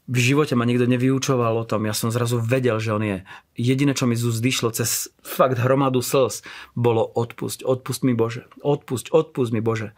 v 0.08 0.16
živote 0.16 0.56
ma 0.56 0.64
nikto 0.64 0.88
nevyučoval 0.88 1.52
o 1.52 1.68
tom, 1.68 1.84
ja 1.84 1.92
som 1.92 2.08
zrazu 2.08 2.40
vedel, 2.40 2.80
že 2.80 2.96
on 2.96 3.04
je. 3.04 3.18
Jediné, 3.60 3.92
čo 3.92 4.08
mi 4.08 4.16
z 4.16 4.24
úst 4.24 4.40
vyšlo 4.40 4.72
cez 4.72 5.12
fakt 5.20 5.60
hromadu 5.60 6.00
slz, 6.00 6.40
bolo 6.72 7.04
odpusť, 7.04 7.60
odpust 7.60 8.08
mi 8.08 8.16
Bože, 8.16 8.48
odpusť, 8.64 9.12
odpust 9.12 9.52
mi 9.52 9.60
Bože. 9.60 9.92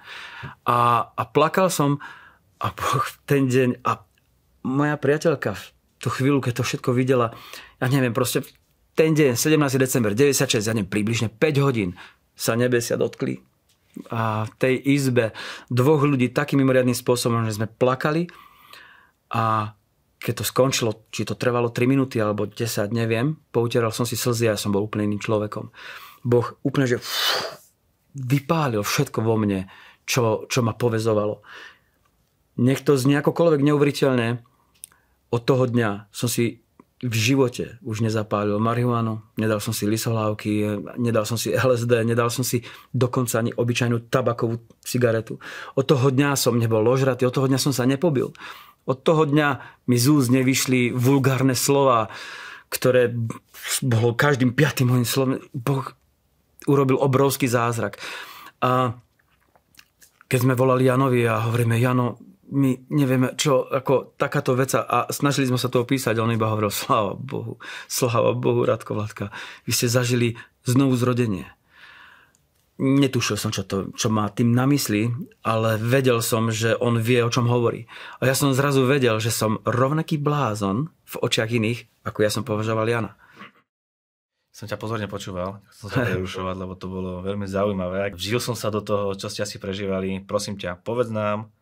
A, 0.66 1.10
a 1.14 1.22
plakal 1.30 1.70
som 1.70 2.02
a 2.58 2.74
boh 2.74 3.06
ten 3.24 3.46
deň 3.46 3.86
a 3.86 4.02
moja 4.66 4.98
priateľka 4.98 5.54
v 5.54 5.62
tú 6.02 6.10
chvíľu, 6.10 6.42
keď 6.42 6.60
to 6.60 6.66
všetko 6.66 6.90
videla, 6.90 7.30
ja 7.78 7.86
neviem, 7.86 8.10
proste 8.10 8.42
ten 8.98 9.14
deň, 9.14 9.38
17. 9.38 9.78
december 9.78 10.12
96, 10.12 10.66
ja 10.66 10.74
neviem, 10.74 10.90
približne 10.90 11.30
5 11.30 11.64
hodín 11.64 11.94
sa 12.34 12.58
nebesia 12.58 12.98
dotkli 12.98 13.40
a 14.10 14.46
v 14.46 14.52
tej 14.58 14.74
izbe 14.96 15.34
dvoch 15.70 16.02
ľudí 16.02 16.30
takým 16.30 16.62
mimoriadným 16.62 16.94
spôsobom, 16.96 17.46
že 17.46 17.58
sme 17.58 17.66
plakali 17.68 18.30
a 19.30 19.74
keď 20.20 20.34
to 20.36 20.44
skončilo, 20.44 21.08
či 21.08 21.24
to 21.24 21.32
trvalo 21.32 21.72
3 21.72 21.88
minúty 21.88 22.20
alebo 22.20 22.44
10, 22.44 22.92
neviem, 22.92 23.40
poutieral 23.50 23.88
som 23.88 24.04
si 24.04 24.20
slzy 24.20 24.52
a 24.52 24.60
som 24.60 24.68
bol 24.68 24.84
úplne 24.84 25.08
iným 25.08 25.24
človekom. 25.24 25.72
Boh 26.20 26.46
úplne, 26.60 26.84
že 26.84 27.00
vypálil 28.12 28.84
všetko 28.84 29.24
vo 29.24 29.40
mne, 29.40 29.72
čo, 30.04 30.44
čo 30.44 30.60
ma 30.60 30.76
povezovalo. 30.76 31.40
Nech 32.60 32.84
to 32.84 33.00
znie 33.00 33.16
akokoľvek 33.16 33.64
neuveriteľné, 33.64 34.44
od 35.30 35.42
toho 35.46 35.64
dňa 35.64 36.10
som 36.10 36.26
si 36.26 36.60
v 37.00 37.16
živote 37.16 37.80
už 37.80 38.04
nezapálil 38.04 38.60
marihuanu, 38.60 39.24
nedal 39.40 39.56
som 39.56 39.72
si 39.72 39.88
lisohlávky, 39.88 40.84
nedal 41.00 41.24
som 41.24 41.40
si 41.40 41.48
LSD, 41.48 42.04
nedal 42.04 42.28
som 42.28 42.44
si 42.44 42.60
dokonca 42.92 43.40
ani 43.40 43.56
obyčajnú 43.56 44.12
tabakovú 44.12 44.60
cigaretu. 44.84 45.40
Od 45.80 45.86
toho 45.88 46.12
dňa 46.12 46.36
som 46.36 46.60
nebol 46.60 46.84
ložratý, 46.84 47.24
od 47.24 47.32
toho 47.32 47.48
dňa 47.48 47.56
som 47.56 47.72
sa 47.72 47.88
nepobil. 47.88 48.36
Od 48.90 48.98
toho 49.06 49.22
dňa 49.22 49.48
mi 49.86 49.94
z 49.94 50.06
úst 50.10 50.34
nevyšli 50.34 50.90
vulgárne 50.90 51.54
slova, 51.54 52.10
ktoré 52.66 53.14
bolo 53.86 54.18
každým 54.18 54.50
piatým 54.50 54.90
mojim 54.90 55.06
slovom. 55.06 55.38
Boh 55.54 55.86
urobil 56.66 56.98
obrovský 56.98 57.46
zázrak. 57.46 58.02
A 58.58 58.98
keď 60.26 60.38
sme 60.42 60.58
volali 60.58 60.90
Janovi 60.90 61.22
a 61.22 61.46
hovoríme, 61.46 61.78
Jano, 61.78 62.18
my 62.50 62.90
nevieme, 62.90 63.38
čo, 63.38 63.62
ako 63.62 64.18
takáto 64.18 64.58
vec 64.58 64.74
a 64.74 65.06
snažili 65.14 65.46
sme 65.46 65.58
sa 65.58 65.70
to 65.70 65.86
opísať 65.86 66.18
on 66.18 66.34
iba 66.34 66.50
hovoril, 66.50 66.74
sláva 66.74 67.14
Bohu, 67.14 67.62
sláva 67.86 68.34
Bohu, 68.34 68.66
Radko 68.66 68.98
Vládka, 68.98 69.30
vy 69.66 69.70
ste 69.70 69.86
zažili 69.86 70.34
znovu 70.66 70.98
zrodenie 70.98 71.46
netušil 72.80 73.36
som, 73.36 73.52
čo, 73.52 73.68
to, 73.68 73.92
čo 73.92 74.08
má 74.08 74.32
tým 74.32 74.56
na 74.56 74.64
mysli, 74.64 75.12
ale 75.44 75.76
vedel 75.76 76.24
som, 76.24 76.48
že 76.48 76.72
on 76.80 76.96
vie, 76.96 77.20
o 77.20 77.28
čom 77.28 77.44
hovorí. 77.44 77.84
A 78.24 78.24
ja 78.24 78.32
som 78.32 78.56
zrazu 78.56 78.88
vedel, 78.88 79.20
že 79.20 79.28
som 79.28 79.60
rovnaký 79.68 80.16
blázon 80.16 80.88
v 81.04 81.14
očiach 81.20 81.52
iných, 81.52 82.08
ako 82.08 82.18
ja 82.24 82.32
som 82.32 82.42
považoval 82.42 82.88
Jana. 82.88 83.12
Som 84.50 84.66
ťa 84.66 84.80
pozorne 84.80 85.06
počúval, 85.06 85.60
som 85.70 85.92
sa 85.92 86.08
prerušovať, 86.08 86.56
lebo 86.56 86.74
to 86.74 86.88
bolo 86.88 87.20
veľmi 87.20 87.44
zaujímavé. 87.44 88.16
Vžil 88.16 88.40
som 88.40 88.56
sa 88.56 88.72
do 88.72 88.80
toho, 88.80 89.12
čo 89.14 89.28
ste 89.28 89.44
asi 89.44 89.60
prežívali. 89.60 90.24
Prosím 90.24 90.56
ťa, 90.56 90.80
povedz 90.80 91.12
nám 91.12 91.52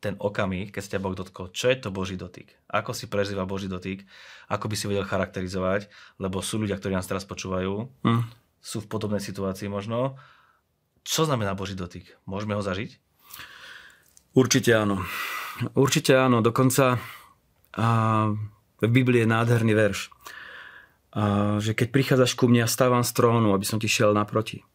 ten 0.00 0.16
okamih, 0.20 0.72
keď 0.72 0.82
ste 0.82 1.00
Boh 1.00 1.16
dotkol. 1.16 1.52
Čo 1.52 1.72
je 1.72 1.76
to 1.80 1.88
Boží 1.94 2.20
dotyk? 2.20 2.52
Ako 2.68 2.92
si 2.92 3.08
prežíva 3.08 3.48
Boží 3.48 3.68
dotyk? 3.68 4.04
Ako 4.48 4.68
by 4.68 4.76
si 4.76 4.88
vedel 4.88 5.08
charakterizovať? 5.08 5.88
Lebo 6.20 6.44
sú 6.44 6.60
ľudia, 6.60 6.76
ktorí 6.76 6.92
nás 6.92 7.08
teraz 7.08 7.24
počúvajú. 7.24 7.88
Hmm 8.04 8.45
sú 8.66 8.82
v 8.82 8.90
podobnej 8.90 9.22
situácii 9.22 9.70
možno. 9.70 10.18
Čo 11.06 11.30
znamená 11.30 11.54
Boží 11.54 11.78
dotyk? 11.78 12.18
Môžeme 12.26 12.58
ho 12.58 12.62
zažiť? 12.66 12.98
Určite 14.34 14.74
áno. 14.74 15.06
Určite 15.78 16.18
áno. 16.18 16.42
Dokonca 16.42 16.98
a, 17.78 17.86
v 18.82 18.88
Biblii 18.90 19.22
je 19.22 19.30
nádherný 19.30 19.70
verš. 19.70 20.10
A, 21.14 21.62
že 21.62 21.78
keď 21.78 21.94
prichádzaš 21.94 22.34
ku 22.34 22.50
mne 22.50 22.66
a 22.66 22.68
stávam 22.68 23.06
z 23.06 23.14
trónu, 23.14 23.54
aby 23.54 23.62
som 23.62 23.78
ti 23.78 23.86
šiel 23.86 24.10
naproti. 24.18 24.66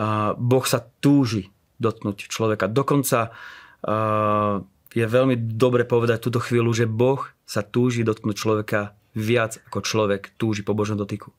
A, 0.00 0.32
boh 0.32 0.64
sa 0.64 0.80
túži 1.04 1.52
dotknúť 1.76 2.32
človeka. 2.32 2.64
Dokonca 2.64 3.28
a, 3.28 4.64
je 4.88 5.04
veľmi 5.04 5.36
dobre 5.36 5.84
povedať 5.84 6.24
túto 6.24 6.40
chvíľu, 6.40 6.72
že 6.72 6.88
Boh 6.88 7.28
sa 7.44 7.60
túži 7.60 8.08
dotknúť 8.08 8.36
človeka 8.40 8.96
viac 9.12 9.60
ako 9.68 9.84
človek 9.84 10.32
túži 10.40 10.64
po 10.64 10.72
Božom 10.72 10.96
dotyku. 10.96 11.36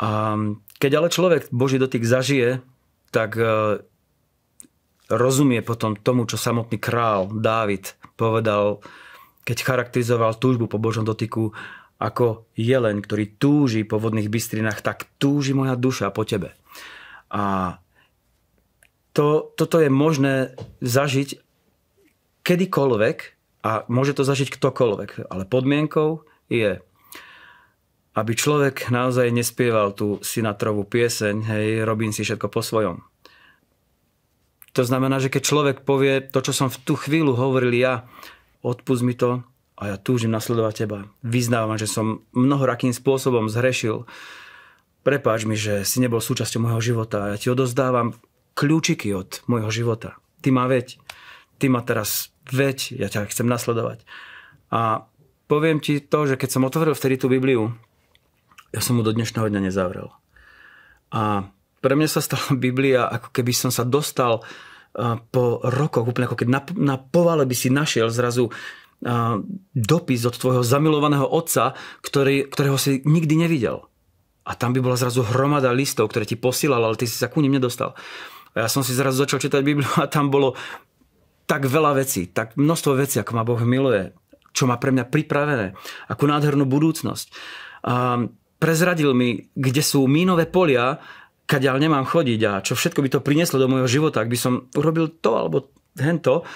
A 0.00 0.32
keď 0.80 0.92
ale 0.96 1.12
človek 1.12 1.52
Boží 1.52 1.76
dotyk 1.76 2.08
zažije, 2.08 2.64
tak 3.12 3.36
e, 3.36 3.84
rozumie 5.12 5.60
potom 5.60 5.98
tomu, 5.98 6.24
čo 6.24 6.40
samotný 6.40 6.80
král 6.80 7.28
Dávid 7.28 8.00
povedal, 8.16 8.80
keď 9.44 9.56
charakterizoval 9.60 10.40
túžbu 10.40 10.72
po 10.72 10.80
Božom 10.80 11.04
dotyku 11.04 11.52
ako 12.00 12.48
jeleň, 12.56 13.04
ktorý 13.04 13.36
túži 13.36 13.84
po 13.84 14.00
vodných 14.00 14.32
bystrinách, 14.32 14.80
tak 14.80 15.04
túži 15.20 15.52
moja 15.52 15.76
duša 15.76 16.08
po 16.08 16.24
tebe. 16.24 16.56
A 17.28 17.76
to, 19.12 19.52
toto 19.52 19.76
je 19.84 19.92
možné 19.92 20.56
zažiť 20.80 21.44
kedykoľvek 22.40 23.18
a 23.60 23.84
môže 23.92 24.16
to 24.16 24.24
zažiť 24.24 24.48
ktokoľvek, 24.48 25.28
ale 25.28 25.44
podmienkou 25.44 26.24
je 26.48 26.80
aby 28.14 28.32
človek 28.34 28.90
naozaj 28.90 29.30
nespieval 29.30 29.94
tú 29.94 30.18
Sinatrovú 30.20 30.82
pieseň, 30.82 31.46
hej, 31.46 31.66
robím 31.86 32.10
si 32.10 32.26
všetko 32.26 32.50
po 32.50 32.60
svojom. 32.60 33.06
To 34.74 34.82
znamená, 34.86 35.18
že 35.18 35.30
keď 35.30 35.42
človek 35.42 35.76
povie 35.82 36.22
to, 36.22 36.38
čo 36.42 36.54
som 36.54 36.68
v 36.70 36.78
tú 36.82 36.94
chvíľu 36.94 37.34
hovoril 37.34 37.74
ja, 37.74 38.06
odpust 38.62 39.02
mi 39.02 39.14
to 39.18 39.42
a 39.78 39.94
ja 39.94 39.96
túžim 39.98 40.30
nasledovať 40.30 40.86
teba. 40.86 40.98
Vyznávam, 41.26 41.74
že 41.78 41.90
som 41.90 42.22
mnohorakým 42.36 42.94
spôsobom 42.94 43.50
zhrešil. 43.50 44.06
Prepáč 45.02 45.48
mi, 45.48 45.56
že 45.58 45.82
si 45.82 45.98
nebol 45.98 46.20
súčasťou 46.20 46.66
môjho 46.66 46.92
života 46.92 47.32
ja 47.32 47.40
ti 47.40 47.48
odozdávam 47.48 48.14
kľúčiky 48.54 49.10
od 49.16 49.40
môjho 49.48 49.72
života. 49.72 50.20
Ty 50.44 50.52
ma 50.54 50.68
veď. 50.68 51.00
Ty 51.56 51.66
ma 51.72 51.80
teraz 51.80 52.30
veď, 52.52 53.00
ja 53.00 53.08
ťa 53.08 53.30
chcem 53.32 53.48
nasledovať. 53.48 54.04
A 54.70 55.08
poviem 55.50 55.82
ti 55.82 55.98
to, 55.98 56.28
že 56.28 56.36
keď 56.36 56.48
som 56.52 56.66
otvoril 56.68 56.94
vtedy 56.94 57.16
tú 57.16 57.26
Bibliu, 57.32 57.74
ja 58.70 58.80
som 58.82 58.98
mu 58.98 59.02
do 59.02 59.14
dnešného 59.14 59.50
dňa 59.50 59.60
nezavrel. 59.70 60.10
A 61.10 61.50
pre 61.80 61.94
mňa 61.96 62.08
sa 62.08 62.22
stala 62.22 62.54
Biblia, 62.64 63.06
ako 63.06 63.34
keby 63.34 63.52
som 63.54 63.70
sa 63.74 63.82
dostal 63.82 64.42
po 65.30 65.62
rokoch, 65.62 66.02
úplne 66.02 66.26
ako 66.26 66.42
keď 66.42 66.48
na, 66.50 66.60
na 66.74 66.96
povale 66.98 67.46
by 67.46 67.54
si 67.54 67.70
našiel 67.70 68.10
zrazu 68.10 68.50
dopis 69.72 70.22
od 70.28 70.36
tvojho 70.36 70.62
zamilovaného 70.66 71.24
otca, 71.24 71.72
ktorý, 72.04 72.50
ktorého 72.52 72.76
si 72.76 73.00
nikdy 73.06 73.38
nevidel. 73.38 73.88
A 74.44 74.52
tam 74.58 74.74
by 74.74 74.82
bola 74.82 74.98
zrazu 74.98 75.24
hromada 75.24 75.72
listov, 75.72 76.10
ktoré 76.10 76.26
ti 76.26 76.36
posílal, 76.36 76.84
ale 76.84 76.98
ty 76.98 77.06
si 77.08 77.16
sa 77.16 77.30
ku 77.32 77.40
ním 77.40 77.56
nedostal. 77.56 77.96
A 78.52 78.66
ja 78.66 78.68
som 78.68 78.82
si 78.82 78.92
zrazu 78.92 79.22
začal 79.24 79.40
čítať 79.40 79.62
Bibliu 79.62 79.88
a 79.96 80.10
tam 80.10 80.28
bolo 80.28 80.58
tak 81.46 81.64
veľa 81.66 81.96
vecí, 81.96 82.28
tak 82.30 82.58
množstvo 82.58 82.98
vecí, 82.98 83.16
ako 83.22 83.32
ma 83.34 83.46
Boh 83.46 83.62
miluje, 83.62 84.10
čo 84.52 84.66
má 84.66 84.76
pre 84.76 84.90
mňa 84.94 85.06
pripravené, 85.08 85.66
akú 86.10 86.26
nádhernú 86.26 86.66
budúcnosť. 86.66 87.26
A 87.86 88.26
prezradil 88.60 89.16
mi, 89.16 89.48
kde 89.56 89.80
sú 89.80 90.04
mínové 90.04 90.44
polia, 90.44 91.00
kaďal 91.48 91.82
nemám 91.82 92.06
chodiť 92.06 92.40
a 92.46 92.52
čo 92.62 92.78
všetko 92.78 93.02
by 93.02 93.08
to 93.10 93.24
prinieslo 93.24 93.58
do 93.58 93.66
môjho 93.66 93.90
života, 93.90 94.22
ak 94.22 94.30
by 94.30 94.38
som 94.38 94.70
urobil 94.78 95.10
to 95.10 95.34
alebo 95.34 95.72
hento. 95.98 96.46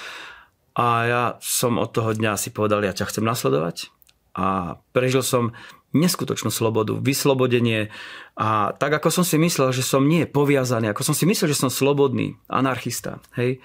A 0.79 0.87
ja 1.07 1.25
som 1.43 1.81
od 1.81 1.91
toho 1.91 2.15
dňa 2.15 2.39
si 2.39 2.55
povedal, 2.55 2.83
ja 2.83 2.95
ťa 2.95 3.11
chcem 3.11 3.25
nasledovať. 3.27 3.91
A 4.35 4.79
prežil 4.91 5.23
som 5.23 5.55
neskutočnú 5.95 6.51
slobodu, 6.51 6.99
vyslobodenie. 6.99 7.95
A 8.35 8.75
tak 8.75 8.99
ako 8.99 9.23
som 9.23 9.25
si 9.25 9.39
myslel, 9.39 9.71
že 9.71 9.87
som 9.87 10.03
nie 10.03 10.27
poviazaný, 10.27 10.91
ako 10.91 11.07
som 11.07 11.15
si 11.15 11.25
myslel, 11.25 11.55
že 11.55 11.59
som 11.63 11.71
slobodný, 11.71 12.35
anarchista, 12.51 13.23
hej, 13.39 13.63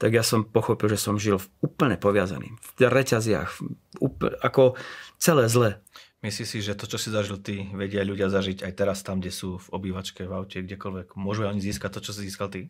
tak 0.00 0.16
ja 0.16 0.24
som 0.24 0.48
pochopil, 0.48 0.88
že 0.88 0.96
som 0.96 1.20
žil 1.20 1.36
úplne 1.60 2.00
poviazaný. 2.00 2.56
V 2.56 2.88
reťaziach, 2.88 3.60
úplne, 4.00 4.40
ako 4.40 4.80
celé 5.20 5.50
zle. 5.52 5.82
Myslíš 6.18 6.48
si, 6.50 6.58
že 6.58 6.74
to, 6.74 6.90
čo 6.90 6.98
si 6.98 7.14
zažil 7.14 7.38
ty, 7.38 7.70
vedia 7.70 8.02
ľudia 8.02 8.26
zažiť 8.26 8.66
aj 8.66 8.72
teraz 8.74 9.06
tam, 9.06 9.22
kde 9.22 9.30
sú 9.30 9.62
v 9.62 9.66
obývačke, 9.70 10.26
v 10.26 10.34
aute, 10.34 10.58
kdekoľvek? 10.66 11.14
Môžu 11.14 11.46
oni 11.46 11.62
získať 11.62 11.94
to, 11.94 12.10
čo 12.10 12.10
si 12.10 12.26
získal 12.26 12.50
ty? 12.50 12.66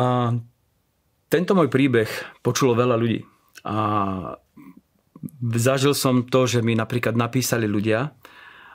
A 0.00 0.32
tento 1.28 1.52
môj 1.52 1.68
príbeh 1.68 2.08
počulo 2.40 2.72
veľa 2.72 2.96
ľudí. 2.96 3.20
A 3.68 3.76
zažil 5.52 5.92
som 5.92 6.24
to, 6.24 6.48
že 6.48 6.64
mi 6.64 6.72
napríklad 6.72 7.12
napísali 7.20 7.68
ľudia, 7.68 8.16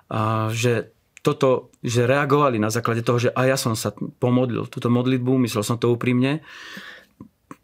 a 0.06 0.54
že 0.54 0.94
toto, 1.26 1.74
že 1.82 2.06
reagovali 2.06 2.62
na 2.62 2.70
základe 2.70 3.02
toho, 3.02 3.18
že 3.18 3.34
aj 3.34 3.48
ja 3.50 3.58
som 3.58 3.74
sa 3.74 3.90
pomodlil 4.22 4.70
túto 4.70 4.94
modlitbu, 4.94 5.42
myslel 5.50 5.66
som 5.66 5.82
to 5.82 5.90
úprimne. 5.90 6.46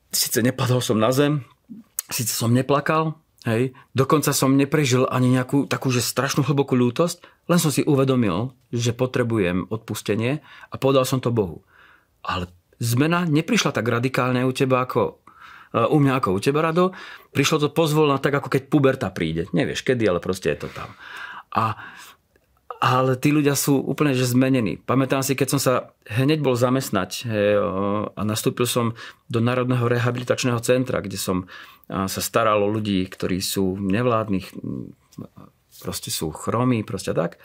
Sice 0.10 0.42
nepadol 0.42 0.82
som 0.82 0.98
na 0.98 1.14
zem, 1.14 1.46
síce 2.10 2.34
som 2.34 2.50
neplakal, 2.50 3.21
hej, 3.46 3.74
dokonca 3.98 4.32
som 4.32 4.54
neprežil 4.54 5.10
ani 5.10 5.34
nejakú 5.34 5.66
takú, 5.66 5.90
že 5.90 6.04
strašnú 6.04 6.46
hlbokú 6.46 6.78
ľútosť, 6.78 7.48
len 7.50 7.60
som 7.60 7.74
si 7.74 7.82
uvedomil, 7.82 8.54
že 8.70 8.94
potrebujem 8.94 9.66
odpustenie 9.70 10.46
a 10.70 10.76
povedal 10.78 11.06
som 11.08 11.18
to 11.18 11.34
Bohu. 11.34 11.66
Ale 12.22 12.50
zmena 12.78 13.26
neprišla 13.26 13.74
tak 13.74 13.86
radikálne 13.90 14.46
u 14.46 14.54
teba 14.54 14.86
ako 14.86 15.02
e, 15.74 15.84
u 15.90 15.98
mňa 15.98 16.14
ako 16.22 16.30
u 16.38 16.40
teba, 16.42 16.62
Rado. 16.62 16.94
Prišlo 17.34 17.58
to 17.66 17.68
pozvolna 17.74 18.22
tak, 18.22 18.38
ako 18.38 18.50
keď 18.50 18.62
puberta 18.70 19.08
príde. 19.10 19.50
Nevieš 19.54 19.82
kedy, 19.82 20.06
ale 20.06 20.22
proste 20.22 20.54
je 20.54 20.66
to 20.66 20.70
tam. 20.70 20.94
A 21.52 21.76
ale 22.82 23.14
tí 23.14 23.30
ľudia 23.30 23.54
sú 23.54 23.78
úplne 23.78 24.18
že 24.18 24.26
zmenení. 24.26 24.82
Pamätám 24.82 25.22
si, 25.22 25.38
keď 25.38 25.48
som 25.54 25.62
sa 25.62 25.74
hneď 26.10 26.42
bol 26.42 26.58
zamestnať 26.58 27.30
a 28.18 28.22
nastúpil 28.26 28.66
som 28.66 28.98
do 29.30 29.38
Národného 29.38 29.86
rehabilitačného 29.86 30.58
centra, 30.66 30.98
kde 31.06 31.22
som 31.22 31.46
sa 31.86 32.22
staral 32.26 32.66
o 32.66 32.74
ľudí, 32.74 33.06
ktorí 33.06 33.38
sú 33.38 33.78
nevládnych, 33.78 34.50
proste 35.86 36.10
sú 36.10 36.34
chromí, 36.34 36.82
proste 36.82 37.14
tak. 37.14 37.38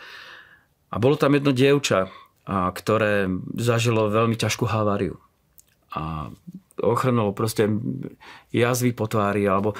A 0.89 0.97
bolo 0.97 1.21
tam 1.21 1.37
jedno 1.37 1.53
dievča, 1.53 2.09
ktoré 2.49 3.29
zažilo 3.61 4.09
veľmi 4.09 4.41
ťažkú 4.41 4.65
haváriu 4.65 5.21
a 5.93 6.33
ochrnulo 6.81 7.37
proste 7.37 7.69
jazvy 8.57 8.97
po 8.97 9.05
tvári, 9.05 9.45
alebo 9.45 9.77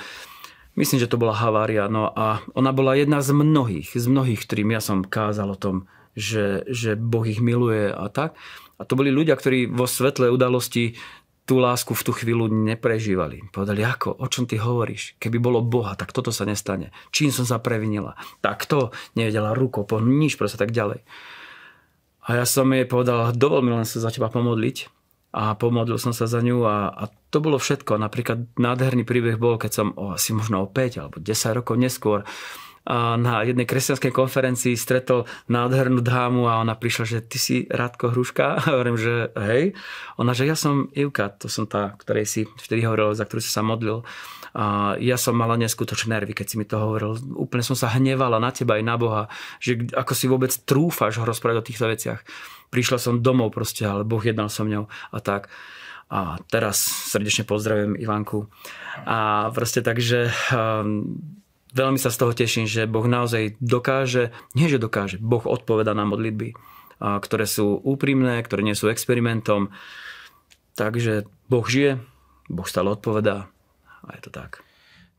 myslím, 0.77 1.03
že 1.03 1.11
to 1.11 1.21
bola 1.21 1.35
havária. 1.35 1.89
No 1.91 2.13
a 2.13 2.45
ona 2.53 2.71
bola 2.71 2.95
jedna 2.95 3.25
z 3.25 3.33
mnohých, 3.33 3.97
z 3.97 4.07
mnohých, 4.07 4.41
ktorým 4.45 4.71
ja 4.77 4.81
som 4.85 5.03
kázal 5.03 5.53
o 5.53 5.59
tom, 5.59 5.77
že, 6.17 6.65
že 6.69 6.95
Boh 6.97 7.25
ich 7.27 7.41
miluje 7.41 7.93
a 7.93 8.07
tak. 8.09 8.37
A 8.77 8.85
to 8.85 8.97
boli 8.97 9.09
ľudia, 9.09 9.37
ktorí 9.37 9.73
vo 9.73 9.89
svetle 9.89 10.29
udalosti 10.29 10.97
tú 11.47 11.63
lásku 11.63 11.95
v 11.95 12.05
tú 12.05 12.13
chvíľu 12.13 12.51
neprežívali. 12.51 13.47
Povedali, 13.55 13.87
ako, 13.87 14.19
o 14.19 14.27
čom 14.27 14.51
ty 14.51 14.59
hovoríš? 14.59 15.15
Keby 15.23 15.39
bolo 15.39 15.63
Boha, 15.63 15.95
tak 15.95 16.11
toto 16.11 16.35
sa 16.35 16.43
nestane. 16.43 16.91
Čím 17.15 17.31
som 17.31 17.47
sa 17.47 17.63
previnila? 17.63 18.19
Tak 18.43 18.67
to 18.67 18.91
nevedela 19.15 19.55
rukou, 19.55 19.87
po 19.87 20.03
nič, 20.03 20.35
proste 20.35 20.59
tak 20.59 20.75
ďalej. 20.75 21.07
A 22.27 22.43
ja 22.43 22.45
som 22.45 22.67
jej 22.75 22.83
povedal, 22.83 23.31
dovol 23.31 23.63
mi 23.63 23.71
len 23.71 23.87
sa 23.87 24.03
za 24.03 24.11
teba 24.11 24.27
pomodliť 24.27 24.96
a 25.37 25.53
pomodlil 25.53 26.01
som 26.01 26.17
sa 26.17 26.25
za 26.25 26.41
ňu 26.41 26.65
a, 26.65 26.89
a 26.89 27.05
to 27.29 27.45
bolo 27.45 27.61
všetko. 27.61 28.01
Napríklad 28.01 28.57
nádherný 28.57 29.05
príbeh 29.05 29.37
bol, 29.37 29.61
keď 29.61 29.73
som 29.73 29.89
o, 29.93 30.17
asi 30.17 30.33
možno 30.33 30.65
o 30.65 30.67
5 30.73 30.97
alebo 30.97 31.17
10 31.21 31.59
rokov 31.61 31.77
neskôr 31.77 32.25
a 32.87 33.19
na 33.19 33.43
jednej 33.43 33.67
kresťanskej 33.67 34.15
konferencii 34.15 34.79
stretol 34.79 35.27
nádhernú 35.51 35.99
dámu 36.07 36.47
a 36.47 36.63
ona 36.63 36.79
prišla, 36.79 37.05
že 37.05 37.19
ty 37.19 37.39
si 37.43 37.57
Rádko 37.67 38.15
Hruška? 38.15 38.47
A 38.57 38.79
hovorím, 38.79 38.95
že 38.95 39.35
hej. 39.35 39.75
Ona, 40.23 40.31
že 40.39 40.47
ja 40.47 40.55
som 40.55 40.87
Ivka, 40.95 41.35
to 41.35 41.51
som 41.51 41.67
tá, 41.67 41.99
ktorej 41.99 42.31
si 42.31 42.41
vtedy 42.47 42.87
hovoril, 42.87 43.11
za 43.19 43.27
ktorú 43.27 43.43
si 43.43 43.51
sa 43.51 43.67
modlil. 43.67 44.07
A 44.57 44.97
ja 44.97 45.21
som 45.21 45.37
mala 45.37 45.61
neskutočné 45.61 46.17
nervy, 46.17 46.33
keď 46.33 46.47
si 46.49 46.57
mi 46.57 46.65
to 46.65 46.81
hovoril. 46.81 47.21
Úplne 47.21 47.61
som 47.61 47.77
sa 47.77 47.93
hnevala 47.93 48.41
na 48.41 48.49
teba 48.49 48.81
aj 48.81 48.85
na 48.89 48.97
Boha, 48.97 49.29
že 49.61 49.85
ako 49.93 50.13
si 50.17 50.25
vôbec 50.33 50.49
trúfaš 50.65 51.21
ho 51.21 51.29
rozprávať 51.29 51.57
o 51.61 51.67
týchto 51.69 51.85
veciach 51.85 52.25
prišla 52.71 52.99
som 52.99 53.23
domov 53.23 53.55
proste, 53.55 53.87
ale 53.87 54.03
Boh 54.07 54.23
jednal 54.23 54.51
so 54.51 54.67
mňou 54.67 54.85
a 54.89 55.19
tak. 55.23 55.49
A 56.07 56.39
teraz 56.47 56.79
srdečne 57.11 57.43
pozdravujem 57.43 57.99
Ivanku. 57.99 58.47
A 59.03 59.51
proste 59.51 59.83
takže 59.83 60.31
um, 60.55 61.19
veľmi 61.75 61.99
sa 61.99 62.15
z 62.15 62.19
toho 62.23 62.33
teším, 62.37 62.71
že 62.71 62.87
Boh 62.87 63.09
naozaj 63.09 63.59
dokáže, 63.59 64.31
nie 64.55 64.71
že 64.71 64.79
dokáže, 64.79 65.19
Boh 65.19 65.43
odpoveda 65.43 65.99
na 65.99 66.07
modlitby, 66.07 66.55
a, 67.03 67.19
ktoré 67.19 67.43
sú 67.51 67.83
úprimné, 67.83 68.39
ktoré 68.47 68.63
nie 68.63 68.79
sú 68.79 68.87
experimentom. 68.87 69.75
Takže 70.79 71.27
Boh 71.51 71.67
žije, 71.67 71.99
Boh 72.47 72.69
stále 72.71 72.95
odpovedá 72.95 73.51
a 74.07 74.17
je 74.17 74.23
to 74.27 74.31
tak. 74.31 74.63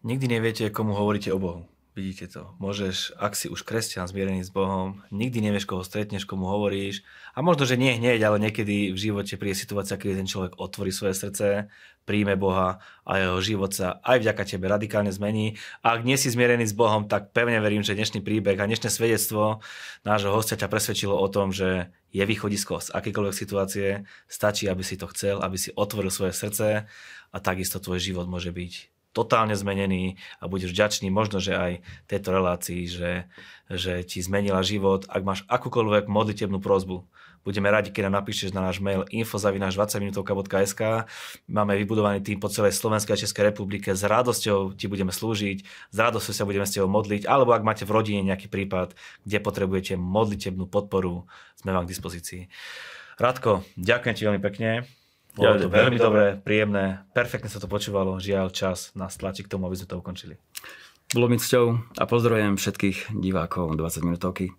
Nikdy 0.08 0.40
neviete, 0.40 0.72
komu 0.72 0.96
hovoríte 0.96 1.30
o 1.36 1.40
Bohu. 1.40 1.62
Vidíte 1.98 2.30
to. 2.30 2.54
Môžeš, 2.62 3.18
ak 3.18 3.34
si 3.34 3.50
už 3.50 3.66
kresťan 3.66 4.06
zmierený 4.06 4.46
s 4.46 4.54
Bohom, 4.54 5.02
nikdy 5.10 5.42
nevieš, 5.42 5.66
koho 5.66 5.82
stretneš, 5.82 6.30
komu 6.30 6.46
hovoríš. 6.46 7.02
A 7.34 7.42
možno, 7.42 7.66
že 7.66 7.74
nie 7.74 7.98
hneď, 7.98 8.22
ale 8.22 8.38
niekedy 8.38 8.94
v 8.94 8.98
živote 9.02 9.34
príde 9.34 9.58
situácia, 9.58 9.98
keď 9.98 10.22
ten 10.22 10.30
človek 10.30 10.62
otvorí 10.62 10.94
svoje 10.94 11.18
srdce, 11.18 11.74
príjme 12.08 12.40
Boha 12.40 12.80
a 13.04 13.12
jeho 13.20 13.38
život 13.44 13.76
sa 13.76 14.00
aj 14.08 14.24
vďaka 14.24 14.44
tebe 14.48 14.72
radikálne 14.72 15.12
zmení. 15.12 15.60
A 15.84 16.00
ak 16.00 16.08
nie 16.08 16.16
si 16.16 16.32
zmierený 16.32 16.72
s 16.72 16.74
Bohom, 16.74 17.12
tak 17.12 17.36
pevne 17.36 17.60
verím, 17.60 17.84
že 17.84 18.00
dnešný 18.00 18.24
príbeh 18.24 18.56
a 18.56 18.64
dnešné 18.64 18.88
svedectvo 18.88 19.60
nášho 20.08 20.32
hostia 20.32 20.56
ťa 20.56 20.72
presvedčilo 20.72 21.20
o 21.20 21.28
tom, 21.28 21.52
že 21.52 21.92
je 22.16 22.24
východisko 22.24 22.80
z 22.80 22.96
akýkoľvek 22.96 23.36
situácie. 23.36 24.08
Stačí, 24.32 24.72
aby 24.72 24.88
si 24.88 24.96
to 24.96 25.12
chcel, 25.12 25.44
aby 25.44 25.60
si 25.60 25.76
otvoril 25.76 26.10
svoje 26.10 26.32
srdce 26.32 26.88
a 27.30 27.38
takisto 27.44 27.84
tvoj 27.84 28.00
život 28.00 28.32
môže 28.32 28.56
byť 28.56 28.96
totálne 29.18 29.58
zmenený 29.58 30.22
a 30.38 30.46
budeš 30.46 30.78
vďačný 30.78 31.10
možno, 31.10 31.42
že 31.42 31.58
aj 31.58 31.82
tejto 32.06 32.30
relácii, 32.38 32.86
že, 32.86 33.26
že 33.66 34.06
ti 34.06 34.22
zmenila 34.22 34.62
život. 34.62 35.10
Ak 35.10 35.26
máš 35.26 35.42
akúkoľvek 35.50 36.06
modlitebnú 36.06 36.62
prozbu, 36.62 37.02
budeme 37.48 37.72
radi, 37.72 37.96
keď 37.96 38.12
nám 38.12 38.20
napíšeš 38.20 38.52
na 38.52 38.60
náš 38.60 38.84
mail 38.84 39.08
info.20minutovka.sk 39.08 41.08
Máme 41.48 41.80
vybudovaný 41.80 42.20
tým 42.20 42.44
po 42.44 42.52
celej 42.52 42.76
Slovenskej 42.76 43.16
a 43.16 43.22
Českej 43.24 43.56
republike. 43.56 43.96
S 43.96 44.04
radosťou 44.04 44.76
ti 44.76 44.92
budeme 44.92 45.16
slúžiť, 45.16 45.64
s 45.64 45.96
radosťou 45.96 46.36
sa 46.36 46.44
budeme 46.44 46.68
s 46.68 46.76
tebou 46.76 46.92
modliť, 46.92 47.24
alebo 47.24 47.56
ak 47.56 47.64
máte 47.64 47.88
v 47.88 47.96
rodine 47.96 48.20
nejaký 48.28 48.52
prípad, 48.52 49.00
kde 49.24 49.38
potrebujete 49.40 49.96
modlitebnú 49.96 50.68
podporu, 50.68 51.24
sme 51.56 51.72
vám 51.72 51.88
k 51.88 51.96
dispozícii. 51.96 52.52
Radko, 53.16 53.64
ďakujem 53.80 54.16
ti 54.20 54.28
veľmi 54.28 54.44
pekne. 54.44 54.84
Bolo 55.38 55.56
ja, 55.56 55.64
to 55.64 55.72
veľmi 55.72 55.98
dobré, 56.02 56.36
príjemné, 56.36 57.08
perfektne 57.14 57.48
sa 57.48 57.62
to 57.62 57.70
počúvalo. 57.70 58.20
Žiaľ, 58.20 58.52
čas 58.52 58.92
nás 58.98 59.16
tlačí 59.16 59.46
k 59.46 59.52
tomu, 59.54 59.70
aby 59.70 59.78
sme 59.78 59.88
to 59.88 60.02
ukončili. 60.02 60.36
Bolo 61.14 61.32
mi 61.32 61.40
cťou 61.40 61.96
a 61.96 62.04
pozdravujem 62.04 62.60
všetkých 62.60 63.16
divákov 63.16 63.80
20 63.80 64.04
minútovky. 64.04 64.52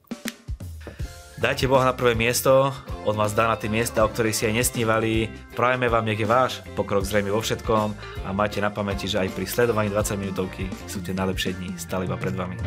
Dajte 1.38 1.70
Boha 1.70 1.86
na 1.86 1.94
prvé 1.94 2.18
miesto, 2.18 2.74
on 3.06 3.14
vás 3.14 3.30
dá 3.30 3.46
na 3.46 3.54
tie 3.54 3.70
miesta, 3.70 4.02
o 4.02 4.10
ktorých 4.10 4.34
si 4.34 4.44
aj 4.50 4.58
nesnívali. 4.58 5.30
Prajeme 5.54 5.86
vám, 5.86 6.02
nech 6.02 6.18
je 6.18 6.26
váš 6.26 6.58
pokrok 6.74 7.06
zrejme 7.06 7.30
vo 7.30 7.38
všetkom 7.38 7.94
a 8.26 8.34
majte 8.34 8.58
na 8.58 8.74
pamäti, 8.74 9.06
že 9.06 9.22
aj 9.22 9.38
pri 9.38 9.46
sledovaní 9.46 9.86
20 9.86 10.18
minútovky 10.18 10.66
sú 10.90 10.98
tie 10.98 11.14
najlepšie 11.14 11.54
dni 11.54 11.78
stále 11.78 12.10
iba 12.10 12.18
pred 12.18 12.34
vami. 12.34 12.58